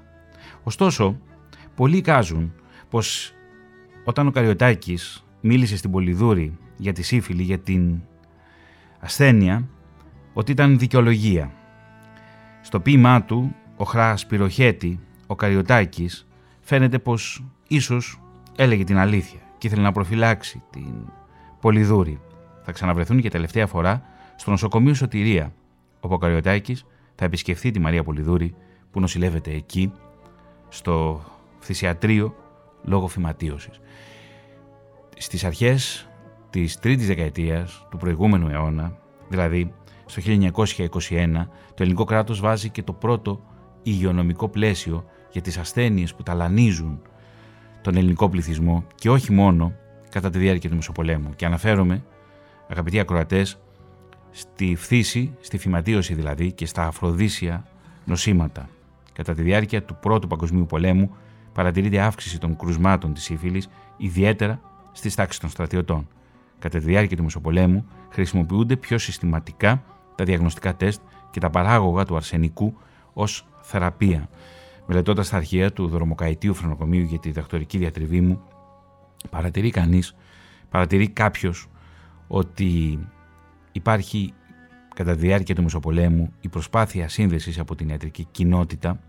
[0.62, 1.18] Ωστόσο,
[1.74, 2.52] πολλοί κάζουν
[2.88, 3.32] πως
[4.04, 8.00] όταν ο Καριωτάκης μίλησε στην Πολυδούρη για τη σύφυλλη, για την
[9.00, 9.68] ασθένεια,
[10.32, 11.52] ότι ήταν δικαιολογία.
[12.60, 16.26] Στο ποίημά του, ο Χράς Πυροχέτη, ο Καριωτάκης,
[16.60, 18.20] φαίνεται πως ίσως
[18.56, 20.94] έλεγε την αλήθεια και ήθελε να προφυλάξει την
[21.61, 22.20] Πολυδούρη.
[22.62, 24.02] Θα ξαναβρεθούν και τελευταία φορά
[24.36, 25.52] στο νοσοκομείο Σωτηρία,
[26.00, 26.84] όπου ο Καριωτάκης
[27.14, 28.54] θα επισκεφθεί τη Μαρία Πολυδούρη
[28.90, 29.92] που νοσηλεύεται εκεί,
[30.68, 31.24] στο
[31.59, 32.34] φθησιατρίο
[32.82, 33.80] λόγω φυματίωσης.
[35.16, 36.09] Στις αρχές
[36.50, 38.98] της τρίτης δεκαετίας του προηγούμενου αιώνα,
[39.28, 39.72] δηλαδή
[40.06, 43.40] στο 1921, το ελληνικό κράτος βάζει και το πρώτο
[43.82, 47.00] υγειονομικό πλαίσιο για τις ασθένειες που ταλανίζουν
[47.89, 49.72] τον ελληνικό πληθυσμό και όχι μόνο
[50.11, 51.34] κατά τη διάρκεια του Μεσοπολέμου.
[51.36, 52.05] Και αναφέρομαι,
[52.68, 53.59] αγαπητοί ακροατές,
[54.30, 57.66] στη φθήση, στη φυματίωση δηλαδή και στα αφροδίσια
[58.05, 58.68] νοσήματα.
[59.12, 61.16] Κατά τη διάρκεια του Πρώτου Παγκοσμίου Πολέμου
[61.53, 64.61] παρατηρείται αύξηση των κρουσμάτων της σύφυλης, ιδιαίτερα
[64.93, 66.09] στις τάξεις των στρατιωτών.
[66.59, 69.82] Κατά τη διάρκεια του Μεσοπολέμου χρησιμοποιούνται πιο συστηματικά
[70.14, 72.76] τα διαγνωστικά τεστ και τα παράγωγα του αρσενικού
[73.12, 74.28] ως θεραπεία.
[74.91, 78.43] Μελετώντας τα αρχεία του δρομοκαητίου φρονοκομείου για τη διδακτορική διατριβή μου,
[79.30, 80.14] παρατηρεί κανείς,
[80.68, 81.68] παρατηρεί κάποιος
[82.26, 82.99] ότι
[83.72, 84.32] υπάρχει
[84.95, 89.01] κατά τη διάρκεια του Μεσοπολέμου η προσπάθεια σύνδεσης από την ιατρική κοινότητα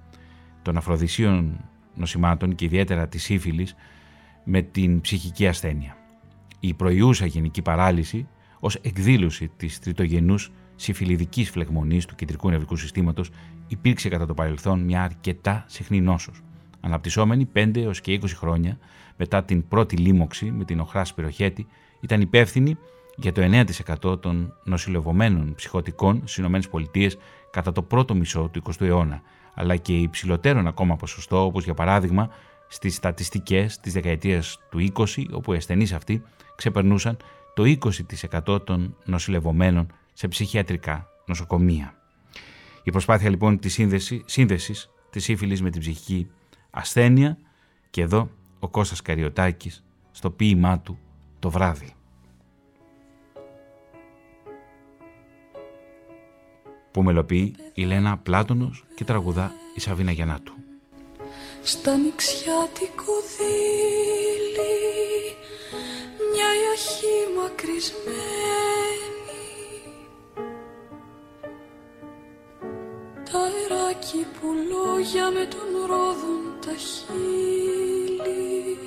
[0.62, 1.66] των αφροδισίων
[1.96, 3.76] νοσημάτων και ιδιαίτερα της σύφυλης
[4.44, 5.98] με την ψυχική ασθένεια.
[6.60, 8.28] Η προϊούσα γενική παράλυση
[8.60, 10.52] ως εκδήλωση της τριτογενούς
[10.82, 13.30] συμφιλιδικής φλεγμονής του κεντρικού νευρικού συστήματος
[13.68, 16.42] υπήρξε κατά το παρελθόν μια αρκετά συχνή νόσος,
[16.80, 18.78] αναπτυσσόμενη 5 έως και 20 χρόνια
[19.18, 21.68] μετά την πρώτη λίμωξη με την οχρά σπυροχέτη,
[22.00, 22.78] ήταν υπεύθυνη
[23.16, 23.42] για το
[24.12, 27.20] 9% των νοσηλευομένων ψυχοτικών στις ΗΠΑ
[27.52, 29.22] κατά το πρώτο μισό του 20ου αιώνα,
[29.54, 32.30] αλλά και υψηλότερον ακόμα ποσοστό, όπως για παράδειγμα
[32.68, 36.24] στις στατιστικές της δεκαετίας του 20, όπου οι ασθενείς αυτοί
[36.56, 37.18] ξεπερνούσαν
[37.54, 37.64] το
[38.46, 39.88] 20% των νοσηλευομένων
[40.20, 41.93] σε ψυχιατρικά νοσοκομεία.
[42.84, 46.32] Η προσπάθεια λοιπόν της σύνδεση, σύνδεσης της σύφυλης με την ψυχική
[46.70, 47.38] ασθένεια
[47.89, 50.99] και εδώ ο Κώστας Καριωτάκης στο ποίημά του
[51.39, 51.93] «Το βράδυ».
[56.91, 60.53] που μελοποιεί η Λένα Πλάτωνος και τραγουδά η Σαβίνα Γιαννάτου.
[61.63, 64.70] Στα νηξιάτικο δίλη
[66.34, 68.79] μια ιαχή μακρισμένη
[73.32, 78.78] τα αεράκι που λόγια με τον ρόδον τα χείλη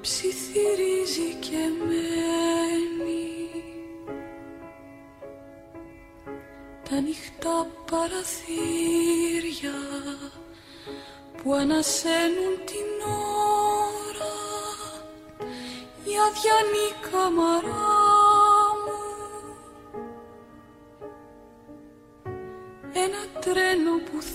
[0.00, 3.48] ψιθυρίζει και μένει.
[6.88, 9.78] Τα ανοιχτά παραθύρια
[11.42, 12.88] που ανασένουν την
[14.06, 14.34] ώρα
[16.04, 18.01] η αδιανή καμαρά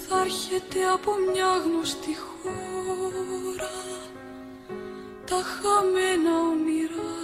[0.09, 3.75] θα έρχεται από μια γνωστή χώρα
[5.29, 7.17] τα χαμένα όνειρά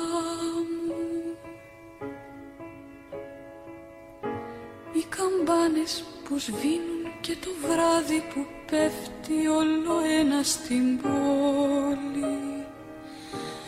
[4.93, 12.65] Οι καμπάνες που σβήνουν και το βράδυ που πέφτει όλο ένα στην πόλη.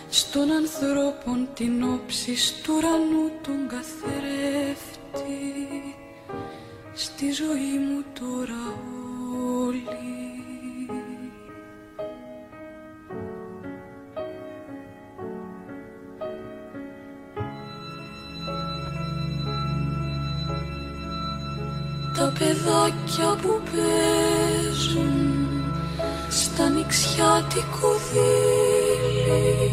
[0.09, 5.25] Στον ανθρώπων την όψη του ουρανού τον καθρέφτη.
[6.93, 7.84] Στη ζωή μου
[22.85, 25.13] Τα παιδάκια που παίζουν
[26.29, 29.71] στα νηξιάτικο δίλη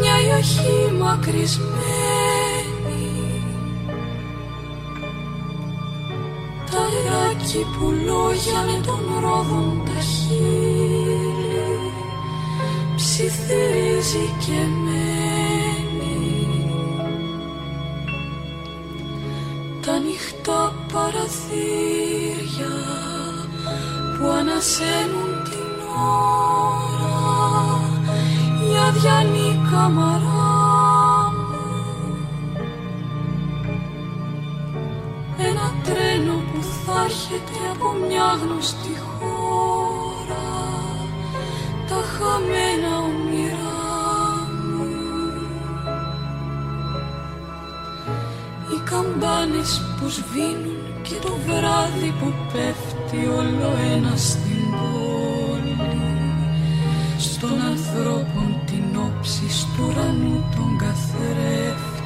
[0.00, 1.68] μια ιαχή μακρισμένη
[6.70, 11.92] τα αεράκι που λόγια με τον ρόδον τα χείλη.
[12.96, 14.87] Ψιθυρίζει και μένει
[21.28, 22.74] παραθύρια
[24.18, 27.08] που ανασένουν την ώρα.
[28.64, 32.16] Η αδιανή καμαρά μου.
[35.38, 40.48] Ένα τρένο που θα έρχεται από μια γνωστή χώρα.
[41.88, 43.86] Τα χαμένα όνειρά
[44.68, 44.86] μου.
[48.70, 55.76] Οι καμπάνες που σβήνουν και το βράδυ που πέφτει όλο ένα στην πόλη.
[57.18, 62.02] Στον ανθρώπων την όψη του ουρανού τον καθρέφτη.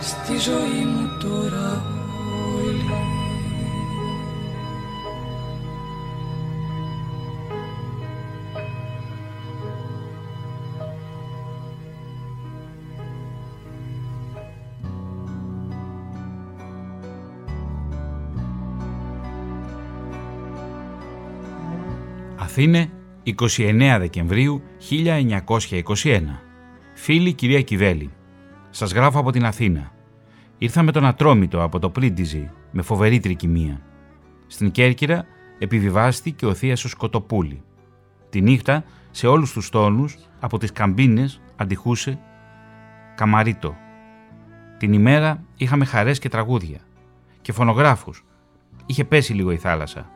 [0.00, 1.84] Στη ζωή μου τώρα
[2.56, 3.17] όλη
[22.58, 22.90] Αθήνε,
[23.24, 24.62] 29 Δεκεμβρίου
[25.94, 26.20] 1921.
[26.94, 28.10] Φίλη κυρία Κιβέλη,
[28.70, 29.92] σας γράφω από την Αθήνα.
[30.58, 33.80] Ήρθα με τον Ατρόμητο από το Πρίντιζι με φοβερή τρικυμία.
[34.46, 35.26] Στην Κέρκυρα
[35.58, 37.62] επιβιβάστηκε ο Θείασος Σκοτοπούλη.
[38.30, 42.18] Τη νύχτα σε όλους τους τόνους από τις καμπίνες αντιχούσε
[43.14, 43.76] καμαρίτο.
[44.78, 46.78] Την ημέρα είχαμε χαρές και τραγούδια
[47.42, 48.24] και φωνογράφους.
[48.86, 50.10] Είχε πέσει λίγο η θάλασσα.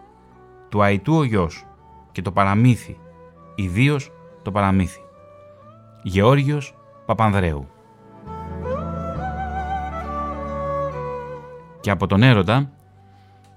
[0.68, 1.66] Του Αϊτού ο γιος
[2.12, 2.98] και το παραμύθι,
[3.54, 5.00] ιδίως το παραμύθι.
[6.02, 6.74] Γεώργιος
[7.06, 7.68] Παπανδρέου
[11.80, 12.70] Και από τον έρωτα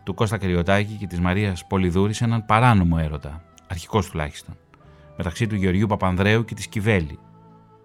[0.03, 4.57] του Κώστα Κρυωτάκη και της Μαρίας Πολυδούρης έναν παράνομο έρωτα, αρχικός τουλάχιστον,
[5.17, 7.19] μεταξύ του Γεωργίου Παπανδρέου και της Κιβέλη.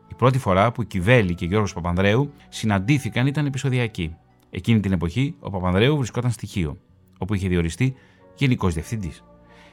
[0.08, 4.16] Η πρώτη φορά που η Κιβέλη και ο Γιώργος Παπανδρέου συναντήθηκαν ήταν επεισοδιακή.
[4.50, 6.78] Εκείνη την εποχή ο Παπανδρέου βρισκόταν στοιχείο,
[7.18, 7.94] όπου είχε διοριστεί
[8.34, 9.24] γενικός διευθυντής.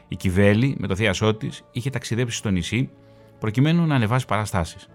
[0.07, 2.89] Η Κιβέλη, με το θείασό της, είχε ταξιδέψει στο νησί
[3.39, 4.87] προκειμένου να ανεβάσει παραστάσεις.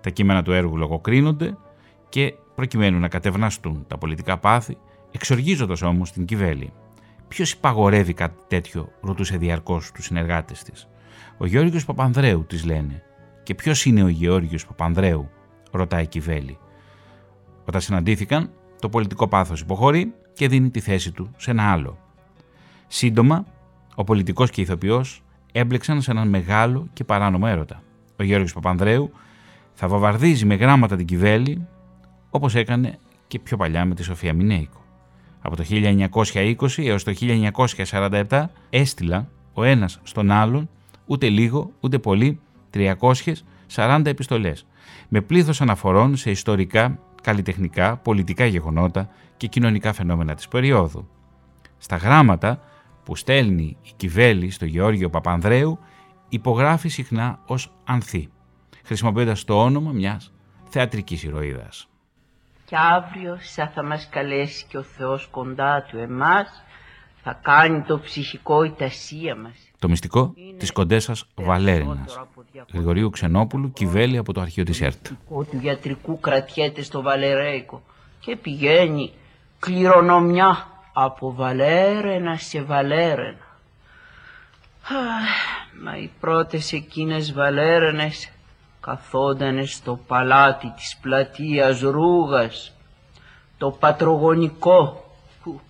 [0.00, 1.56] Τα κείμενα του έργου λογοκρίνονται
[2.08, 4.76] και προκειμένου να κατευναστούν τα πολιτικά πάθη,
[5.10, 6.72] εξοργίζοντας όμως την Κιβέλη.
[7.28, 10.88] Ποιος υπαγορεύει κάτι τέτοιο, ρωτούσε διαρκώς τους συνεργάτες της.
[11.38, 13.02] Ο Γιώργος Παπανδρέου, της λένε.
[13.42, 15.30] Και ποιος είναι ο Γεώργιος Παπανδρέου,
[15.70, 16.58] ρωτάει η Κιβέλη.
[17.64, 18.50] Όταν συναντήθηκαν,
[18.80, 21.98] το πολιτικό πάθος υποχωρεί και δίνει τη θέση του σε ένα άλλο.
[22.86, 23.44] Σύντομα,
[23.98, 25.22] ο πολιτικός και η ηθοποιός
[25.52, 27.82] έμπλεξαν σε έναν μεγάλο και παράνομο έρωτα.
[28.16, 29.10] Ο Γιώργος Παπανδρέου
[29.74, 31.66] θα βαβαρδίζει με γράμματα την Κιβέλη,
[32.30, 34.84] όπως έκανε και πιο παλιά με τη Σοφία Μινέικο.
[35.40, 37.12] Από το 1920 έως το
[37.90, 40.68] 1947 έστειλα ο ένας στον άλλον
[41.06, 42.40] ούτε λίγο ούτε πολύ
[43.74, 44.66] 340 επιστολές
[45.08, 51.08] με πλήθος αναφορών σε ιστορικά, καλλιτεχνικά, πολιτικά γεγονότα και κοινωνικά φαινόμενα της περίοδου.
[51.78, 52.60] Στα γράμματα
[53.06, 55.78] που στέλνει η Κιβέλη στο Γεώργιο Παπανδρέου
[56.28, 58.28] υπογράφει συχνά ως Ανθή,
[58.84, 60.32] χρησιμοποιώντας το όνομα μιας
[60.68, 61.88] θεατρικής ηρωίδας.
[62.64, 66.62] Και αύριο, σαν θα μας καλέσει και ο Θεός κοντά του εμάς,
[67.22, 69.70] θα κάνει το ψυχικό η τασία μας.
[69.78, 72.20] Το μυστικό της κοντέσας Βαλέρινας,
[72.72, 75.06] Γρηγορίου Ξενόπουλου, Κιβέλη από το αρχείο της ΕΡΤ.
[75.28, 77.82] Ο του γιατρικού κρατιέται στο Βαλερέικο
[78.20, 79.12] και πηγαίνει
[79.58, 83.46] κληρονομιά από Βαλέρενα σε Βαλέρενα.
[85.82, 88.30] Μα οι πρώτες εκείνες Βαλέρενες
[88.80, 92.72] καθόντανες στο παλάτι της πλατείας Ρούγας,
[93.58, 95.04] το πατρογονικό
[95.42, 95.60] που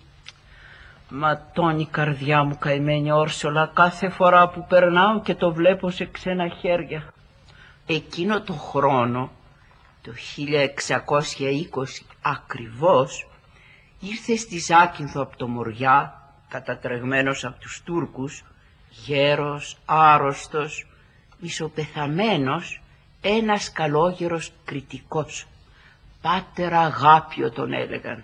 [1.09, 6.47] ματώνει η καρδιά μου καημένη Όρσολα κάθε φορά που περνάω και το βλέπω σε ξένα
[6.47, 7.13] χέρια.
[7.85, 9.31] Εκείνο το χρόνο,
[10.01, 13.27] το 1620 ακριβώς,
[13.99, 18.43] ήρθε στη Ζάκυνθο από το Μοριά, κατατρεγμένος από τους Τούρκους,
[18.89, 20.87] γέρος, άρρωστος,
[21.39, 22.81] μισοπεθαμένος,
[23.21, 25.47] ένας καλόγερος κριτικός.
[26.21, 28.23] Πάτερ αγάπιο τον έλεγαν.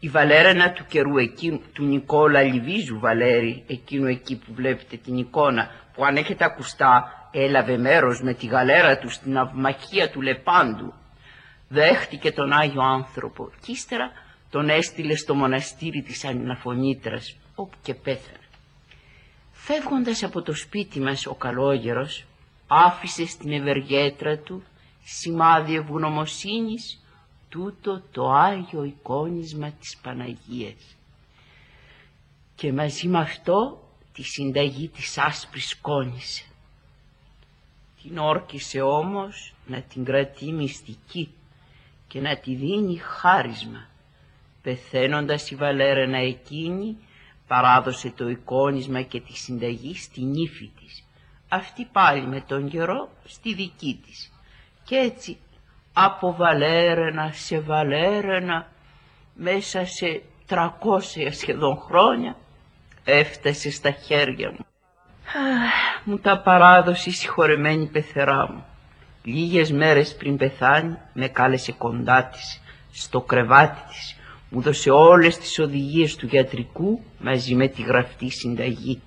[0.00, 5.70] Η Βαλέρανα του καιρού εκείνου, του Νικόλα Λιβίζου Βαλέρη, εκείνου εκεί που βλέπετε την εικόνα,
[5.94, 10.92] που αν έχετε ακουστά έλαβε μέρος με τη γαλέρα του στην αυμαχία του Λεπάντου,
[11.68, 14.10] δέχτηκε τον Άγιο άνθρωπο και ύστερα
[14.52, 18.48] τον έστειλε στο μοναστήρι της Αναφωνήτρας, όπου και πέθανε.
[19.52, 22.24] Φεύγοντας από το σπίτι μας ο καλόγερος,
[22.66, 24.62] άφησε στην ευεργέτρα του
[25.04, 27.04] σημάδι ευγνωμοσύνης
[27.48, 30.96] τούτο το Άγιο εικόνισμα της Παναγίας.
[32.54, 33.82] Και μαζί με αυτό
[34.12, 36.44] τη συνταγή της άσπρης κόνησε.
[38.02, 41.28] Την όρκησε όμως να την κρατεί μυστική
[42.08, 43.90] και να τη δίνει χάρισμα
[44.62, 46.96] Πεθαίνοντας η Βαλέρενα εκείνη,
[47.46, 51.04] παράδοσε το εικόνισμα και τη συνταγή στην ύφη της.
[51.48, 54.32] Αυτή πάλι με τον καιρό στη δική της.
[54.84, 55.38] Και έτσι
[55.92, 58.66] από Βαλέρενα σε Βαλέρενα
[59.34, 62.36] μέσα σε τρακόσια σχεδόν χρόνια
[63.04, 64.66] έφτασε στα χέρια μου.
[66.04, 68.64] μου τα παράδοσε η συγχωρεμένη πεθερά μου.
[69.24, 72.60] Λίγες μέρες πριν πεθάνει με κάλεσε κοντά της,
[72.92, 74.16] στο κρεβάτι της
[74.54, 79.00] μου δώσε όλες τις οδηγίες του γιατρικού μαζί με τη γραφτή συνταγή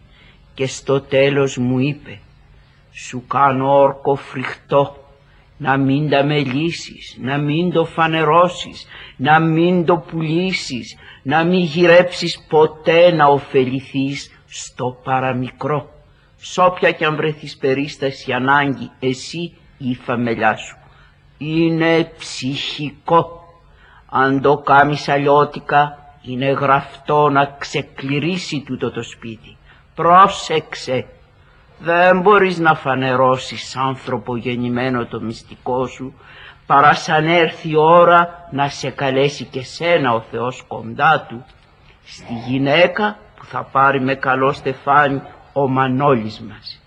[0.54, 2.20] και στο τέλος μου είπε
[2.91, 4.96] «Σου κάνω όρκο φρικτό,
[5.58, 8.88] να μην τα μελήσεις, να μην το φανερώσεις,
[9.18, 15.89] να μην το πουλήσεις, να μην γυρέψεις ποτέ να ωφεληθείς στο παραμικρό.
[16.38, 20.78] Σ' όποια κι αν βρεθείς περίσταση ανάγκη, εσύ η φαμελιά σου.
[21.38, 23.45] Είναι ψυχικό
[24.18, 29.57] αν το κάμεις αλλιώτικα είναι γραφτό να ξεκληρίσει τούτο το σπίτι.
[29.95, 31.05] Πρόσεξε,
[31.80, 36.13] δεν μπορείς να φανερώσεις άνθρωπο γεννημένο το μυστικό σου
[36.66, 41.45] παρά σαν έρθει η ώρα να σε καλέσει και σένα ο Θεός κοντά του
[42.05, 45.22] στη γυναίκα που θα πάρει με καλό στεφάνι
[45.53, 46.82] ο Μανώλης μας.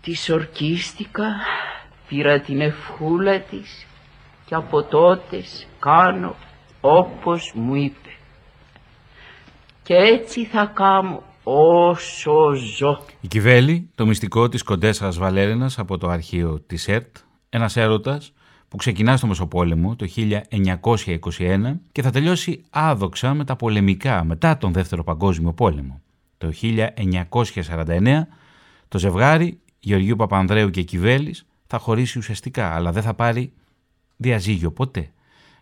[0.00, 1.26] Της ορκίστηκα,
[2.08, 3.86] πήρα την ευχούλα της
[4.46, 6.34] και από τότες κάνω
[6.80, 8.08] όπως μου είπε.
[9.82, 13.04] Και έτσι θα κάνω όσο ζω.
[13.20, 17.16] Η Κιβέλη, το μυστικό της κοντέσας Βαλέρινας από το αρχείο της ΕΡΤ,
[17.48, 18.32] ένας έρωτας
[18.68, 24.58] που που ξεκινά στο Μεσοπόλεμο το 1921 και θα τελειώσει άδοξα με τα πολεμικά μετά
[24.58, 26.00] τον Δεύτερο Παγκόσμιο Πόλεμο.
[26.38, 28.26] Το 1949
[28.88, 33.52] το ζευγάρι Γεωργίου Παπανδρέου και Κιβέλης θα χωρίσει ουσιαστικά, αλλά δεν θα πάρει
[34.16, 35.10] διαζύγιο ποτέ.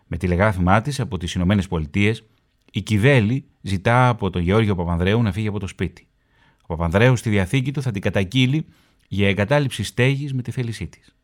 [0.07, 2.23] Με τηλεγράφημά της από τις Ηνωμένες Πολιτείες,
[2.71, 6.07] η Κιβέλη ζητά από τον Γεώργιο Παπανδρέου να φύγει από το σπίτι.
[6.61, 8.65] Ο Παπανδρέου στη διαθήκη του θα την καταγγείλει
[9.07, 11.15] για εγκατάλειψη στέγης με τη θέλησή της.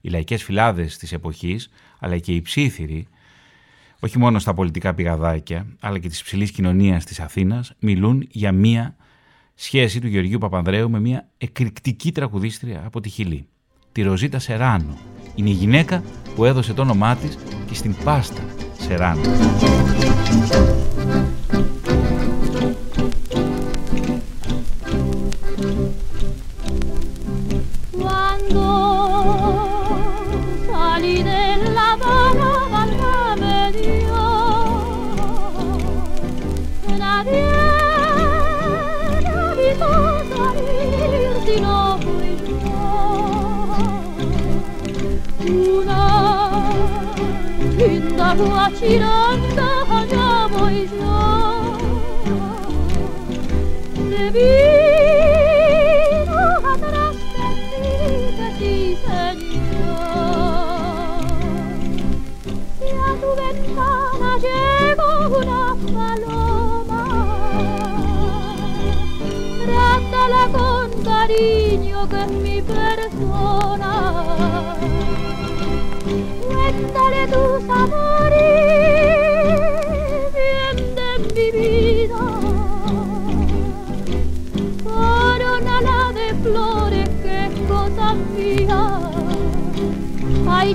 [0.00, 3.06] Οι λαϊκές φυλάδες της εποχής, αλλά και οι ψήθυροι,
[4.00, 8.96] όχι μόνο στα πολιτικά πηγαδάκια, αλλά και της ψηλή κοινωνίας της Αθήνας, μιλούν για μία
[9.54, 13.48] σχέση του Γεωργίου Παπανδρέου με μία εκρηκτική τραγουδίστρια από τη Χιλή,
[13.92, 14.98] τη Ροζίτα Σεράνο.
[15.38, 16.02] Είναι η γυναίκα
[16.34, 18.42] που έδωσε το όνομά της και στην πάστα
[18.78, 19.20] Σεράνο.
[48.34, 49.77] la tirata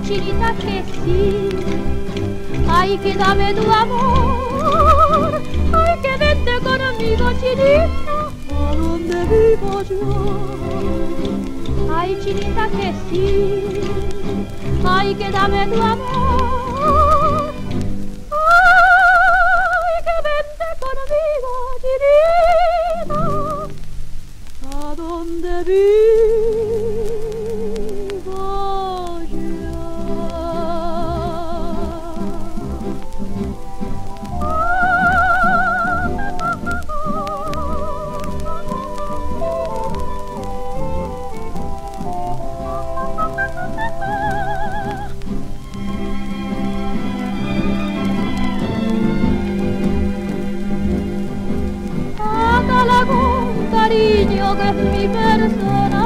[0.05, 1.49] Chinita, que sí.
[2.67, 5.41] Ay, que dame tu amor.
[5.73, 10.03] Ay, que vente conmigo, chinita, a donde vivo yo.
[11.95, 13.81] Ay, chinita, que sí.
[14.85, 16.32] Ay, que dame tu amor.
[54.55, 56.03] Que es mi persona.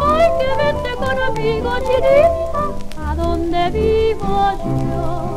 [0.00, 2.62] Ay, que vente conmigo, chinita,
[3.06, 5.27] a donde vivo yo.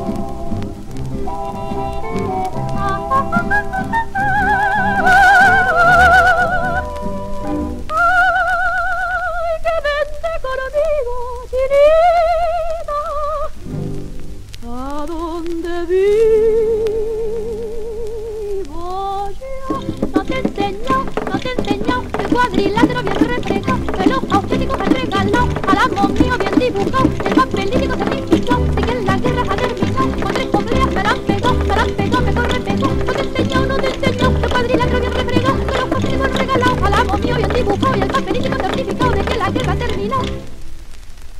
[26.70, 30.90] mío bien dibujado, el papelítico certificado de que la guerra ha terminado, con tres obleas
[30.94, 32.94] me la han pegado, me la han pegado, mejor repegado.
[32.96, 36.86] No te enseño, no te enseño el cuadrilátero bien reflejado, que los auténticos han regalado
[36.86, 40.22] al amo mío bien dibujado, y el papelítico certificado de que la guerra ha terminado.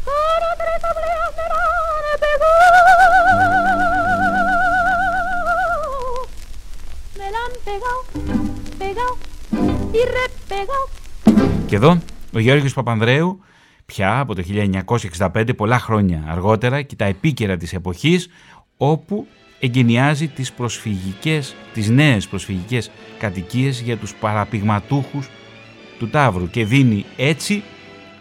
[0.07, 2.57] Con tres obleas me la han pegado,
[7.19, 8.01] me la han pegado,
[8.79, 9.13] pegado
[9.93, 10.87] y repegado.
[11.67, 11.99] Και εδώ
[12.35, 13.41] ο Γιώργος Παπανδρέου
[13.94, 14.44] πια από το
[15.34, 18.30] 1965 πολλά χρόνια αργότερα και τα επίκαιρα της εποχής
[18.78, 19.28] όπου
[19.60, 25.30] εγκαινιάζει τις προσφυγικές, τις νέες προσφυγικές κατοικίες για τους παραπηγματούχους
[26.00, 27.64] του Ταύρου και δίνει έτσι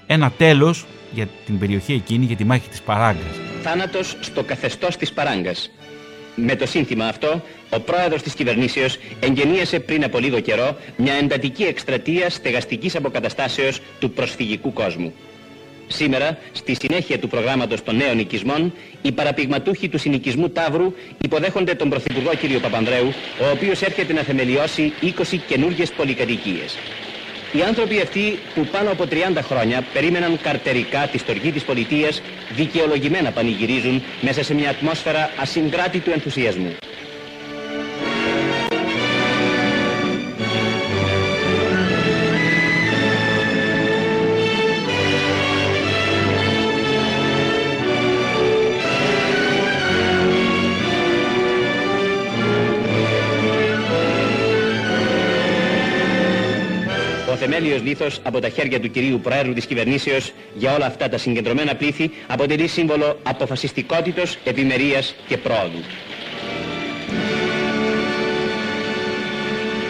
[0.07, 3.41] ένα τέλος για την περιοχή εκείνη, για τη μάχη της Παράγκας.
[3.62, 5.71] Θάνατος στο καθεστώς της Παράγκας.
[6.35, 11.62] Με το σύνθημα αυτό, ο πρόεδρος της κυβερνήσεως εγγενίασε πριν από λίγο καιρό μια εντατική
[11.62, 15.12] εκστρατεία στεγαστικής αποκαταστάσεως του προσφυγικού κόσμου.
[15.93, 18.72] Σήμερα, στη συνέχεια του προγράμματος των νέων οικισμών,
[19.03, 20.93] οι παραπηγματούχοι του συνοικισμού Ταύρου
[21.24, 22.61] υποδέχονται τον Πρωθυπουργό κ.
[22.61, 26.78] Παπανδρέου, ο οποίος έρχεται να θεμελιώσει 20 καινούργιες πολυκατοικίες.
[27.53, 33.30] Οι άνθρωποι αυτοί που πάνω από 30 χρόνια περίμεναν καρτερικά τη στοργή της πολιτείας δικαιολογημένα
[33.30, 36.76] πανηγυρίζουν μέσα σε μια ατμόσφαιρα ασυγκράτητου ενθουσιασμού.
[57.49, 61.74] Τέλειος λίθος από τα χέρια του κυρίου Προέδρου της κυβερνήσεως για όλα αυτά τα συγκεντρωμένα
[61.74, 65.80] πλήθη αποτελεί σύμβολο αποφασιστικότητος, επιμερίας και πρόοδου.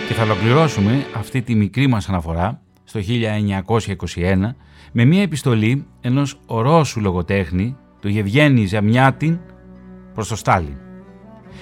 [0.09, 4.55] Και θα ολοκληρώσουμε αυτή τη μικρή μας αναφορά στο 1921
[4.93, 9.39] με μια επιστολή ενός ορόσου λογοτέχνη του Γευγένη Ζαμιάτιν
[10.15, 10.77] προς το Στάλιν.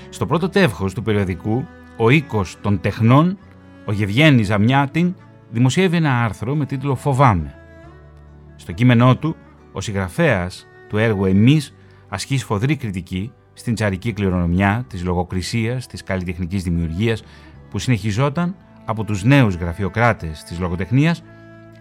[0.09, 1.67] Στο πρώτο τεύχος του περιοδικού
[1.97, 3.39] «Ο οίκος των τεχνών»
[3.89, 5.15] ο Γευγένη Ζαμιάτιν
[5.51, 7.55] δημοσιεύει ένα άρθρο με τίτλο «Φοβάμαι».
[8.57, 9.37] Στο κείμενό του,
[9.73, 11.75] ο συγγραφέας του έργου «Εμείς»
[12.09, 17.23] ασκείς σφοδρή κριτική στην τσαρική κληρονομιά της λογοκρισίας, της καλλιτεχνικής δημιουργίας
[17.71, 21.23] που συνεχιζόταν από τους νέους γραφειοκράτες της λογοτεχνίας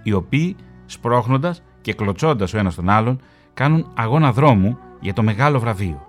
[0.04, 0.56] οι οποίοι
[0.86, 3.22] σπρώχνοντας και κλωτσώντας ο ένας τον άλλον
[3.54, 6.08] κάνουν αγώνα δρόμου για το μεγάλο βραβείο.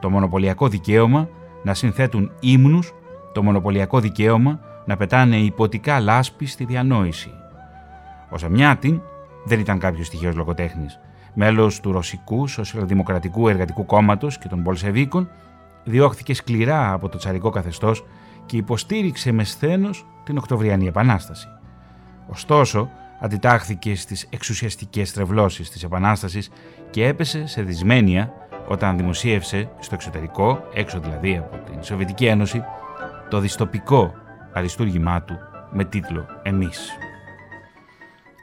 [0.00, 1.28] Το μονοπωλιακό δικαίωμα
[1.62, 2.92] να συνθέτουν ύμνους,
[3.32, 7.30] το μονοπωλιακό δικαίωμα να πετάνε υποτικά λάσπη στη διανόηση.
[8.30, 9.00] Ο Σαμιάτιν
[9.44, 10.98] δεν ήταν κάποιος τυχαίος λογοτέχνης.
[11.34, 15.30] Μέλος του Ρωσικού Σοσιαλδημοκρατικού Εργατικού Κόμματος και των Πολσεβίκων,
[15.84, 18.04] διώχθηκε σκληρά από το τσαρικό καθεστώς
[18.46, 21.48] και υποστήριξε με σθένος την Οκτωβριανή Επανάσταση.
[22.26, 26.50] Ωστόσο, αντιτάχθηκε στις εξουσιαστικές τρευλώσεις της Επανάστασης
[26.90, 28.32] και έπεσε σε δυσμένεια
[28.68, 32.64] όταν δημοσίευσε στο εξωτερικό, έξω δηλαδή από την Σοβιετική Ένωση,
[33.28, 34.14] το διστοπικό
[34.52, 35.38] αριστούργημά του
[35.72, 36.90] με τίτλο «Εμείς».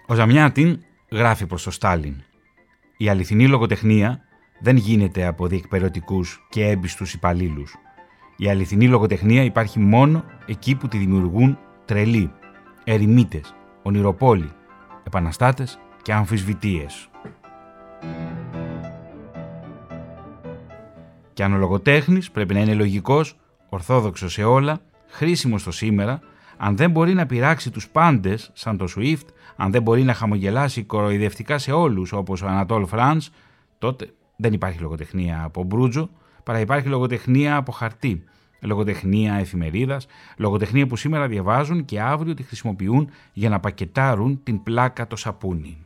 [0.07, 0.79] Ο Ζαμιάτιν
[1.11, 2.23] γράφει προς το Στάλιν
[2.97, 4.21] «Η αληθινή λογοτεχνία
[4.59, 7.75] δεν γίνεται από διεκπαιρεωτικούς και έμπιστους υπαλλήλους.
[8.37, 12.31] Η αληθινή λογοτεχνία υπάρχει μόνο εκεί που τη δημιουργούν τρελοί,
[12.83, 14.51] ερημίτες, ονειροπόλοι,
[15.03, 17.09] επαναστάτες και αμφισβητείες.
[21.33, 23.39] Και αν ο λογοτέχνης πρέπει να είναι λογικός,
[23.69, 26.21] ορθόδοξος σε όλα, χρήσιμος στο σήμερα,
[26.57, 30.83] αν δεν μπορεί να πειράξει τους πάντες, σαν τον Swift, αν δεν μπορεί να χαμογελάσει
[30.83, 33.29] κοροϊδευτικά σε όλους, όπως ο Ανατόλ Φρανς,
[33.77, 36.09] τότε δεν υπάρχει λογοτεχνία από μπρούτζο,
[36.43, 38.23] παρά υπάρχει λογοτεχνία από χαρτί,
[38.59, 40.07] λογοτεχνία εφημερίδας,
[40.37, 45.77] λογοτεχνία που σήμερα διαβάζουν και αύριο τη χρησιμοποιούν για να πακετάρουν την πλάκα το σαπούνι.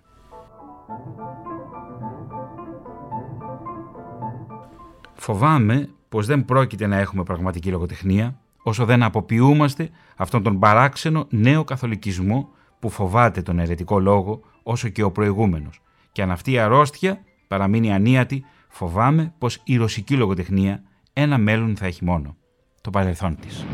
[5.14, 11.65] Φοβάμαι πως δεν πρόκειται να έχουμε πραγματική λογοτεχνία όσο δεν αποποιούμαστε αυτόν τον παράξενο νέο
[11.65, 12.49] καθολικισμό
[12.79, 15.81] που φοβάται τον αιρετικό λόγο όσο και ο προηγούμενος.
[16.13, 21.87] Και αν αυτή η αρρώστια παραμείνει ανίατη, φοβάμαι πως η ρωσική λογοτεχνία ένα μέλλον θα
[21.87, 22.37] έχει μόνο
[22.81, 23.65] το παρελθόν της.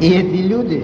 [0.00, 0.80] И эти люди,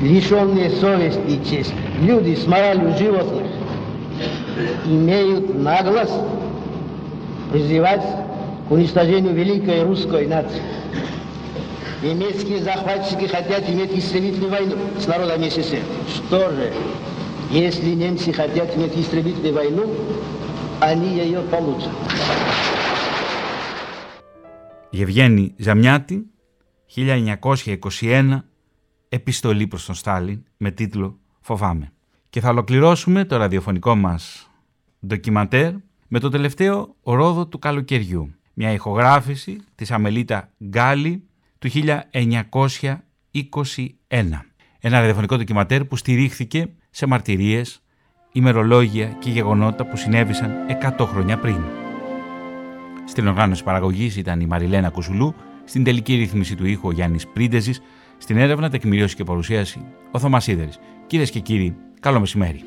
[0.00, 1.74] лишенные совести и чести,
[2.08, 3.46] люди с моралью животных,
[4.86, 6.20] имеют наглость
[7.50, 8.06] призывать
[8.66, 10.62] к уничтожению великой русской нации.
[12.02, 15.82] Немецкие захватчики хотят иметь истребительную войну с народом СССР.
[16.16, 16.72] Что же,
[17.50, 19.84] если немцы хотят иметь истребительную войну,
[20.80, 21.92] они ее получат.
[24.90, 26.26] Γευγένη Ζαμιάτη,
[26.94, 28.38] 1921,
[29.08, 31.92] επιστολή προς τον Στάλιν με τίτλο «Φοβάμαι».
[32.30, 34.50] Και θα ολοκληρώσουμε το ραδιοφωνικό μας
[35.06, 35.72] ντοκιματέρ
[36.08, 38.34] με το τελευταίο ρόδο του καλοκαιριού.
[38.54, 41.22] Μια ηχογράφηση της Αμελίτα Γκάλι
[41.59, 42.99] του 1921.
[44.79, 47.81] Ένα ραδιοφωνικό ντοκιματέρ που στηρίχθηκε σε μαρτυρίες,
[48.31, 50.51] ημερολόγια και γεγονότα που συνέβησαν
[50.97, 51.63] 100 χρόνια πριν.
[53.05, 55.35] Στην οργάνωση παραγωγής ήταν η Μαριλένα Κουσουλού,
[55.65, 57.81] στην τελική ρύθμιση του ήχου ο Γιάννης Πρίντεζης,
[58.17, 60.79] στην έρευνα, τεκμηρίωση και παρουσίαση ο Θωμάς Σίδερης.
[61.07, 62.63] Κυρίες και κύριοι, καλό μεσημέρι.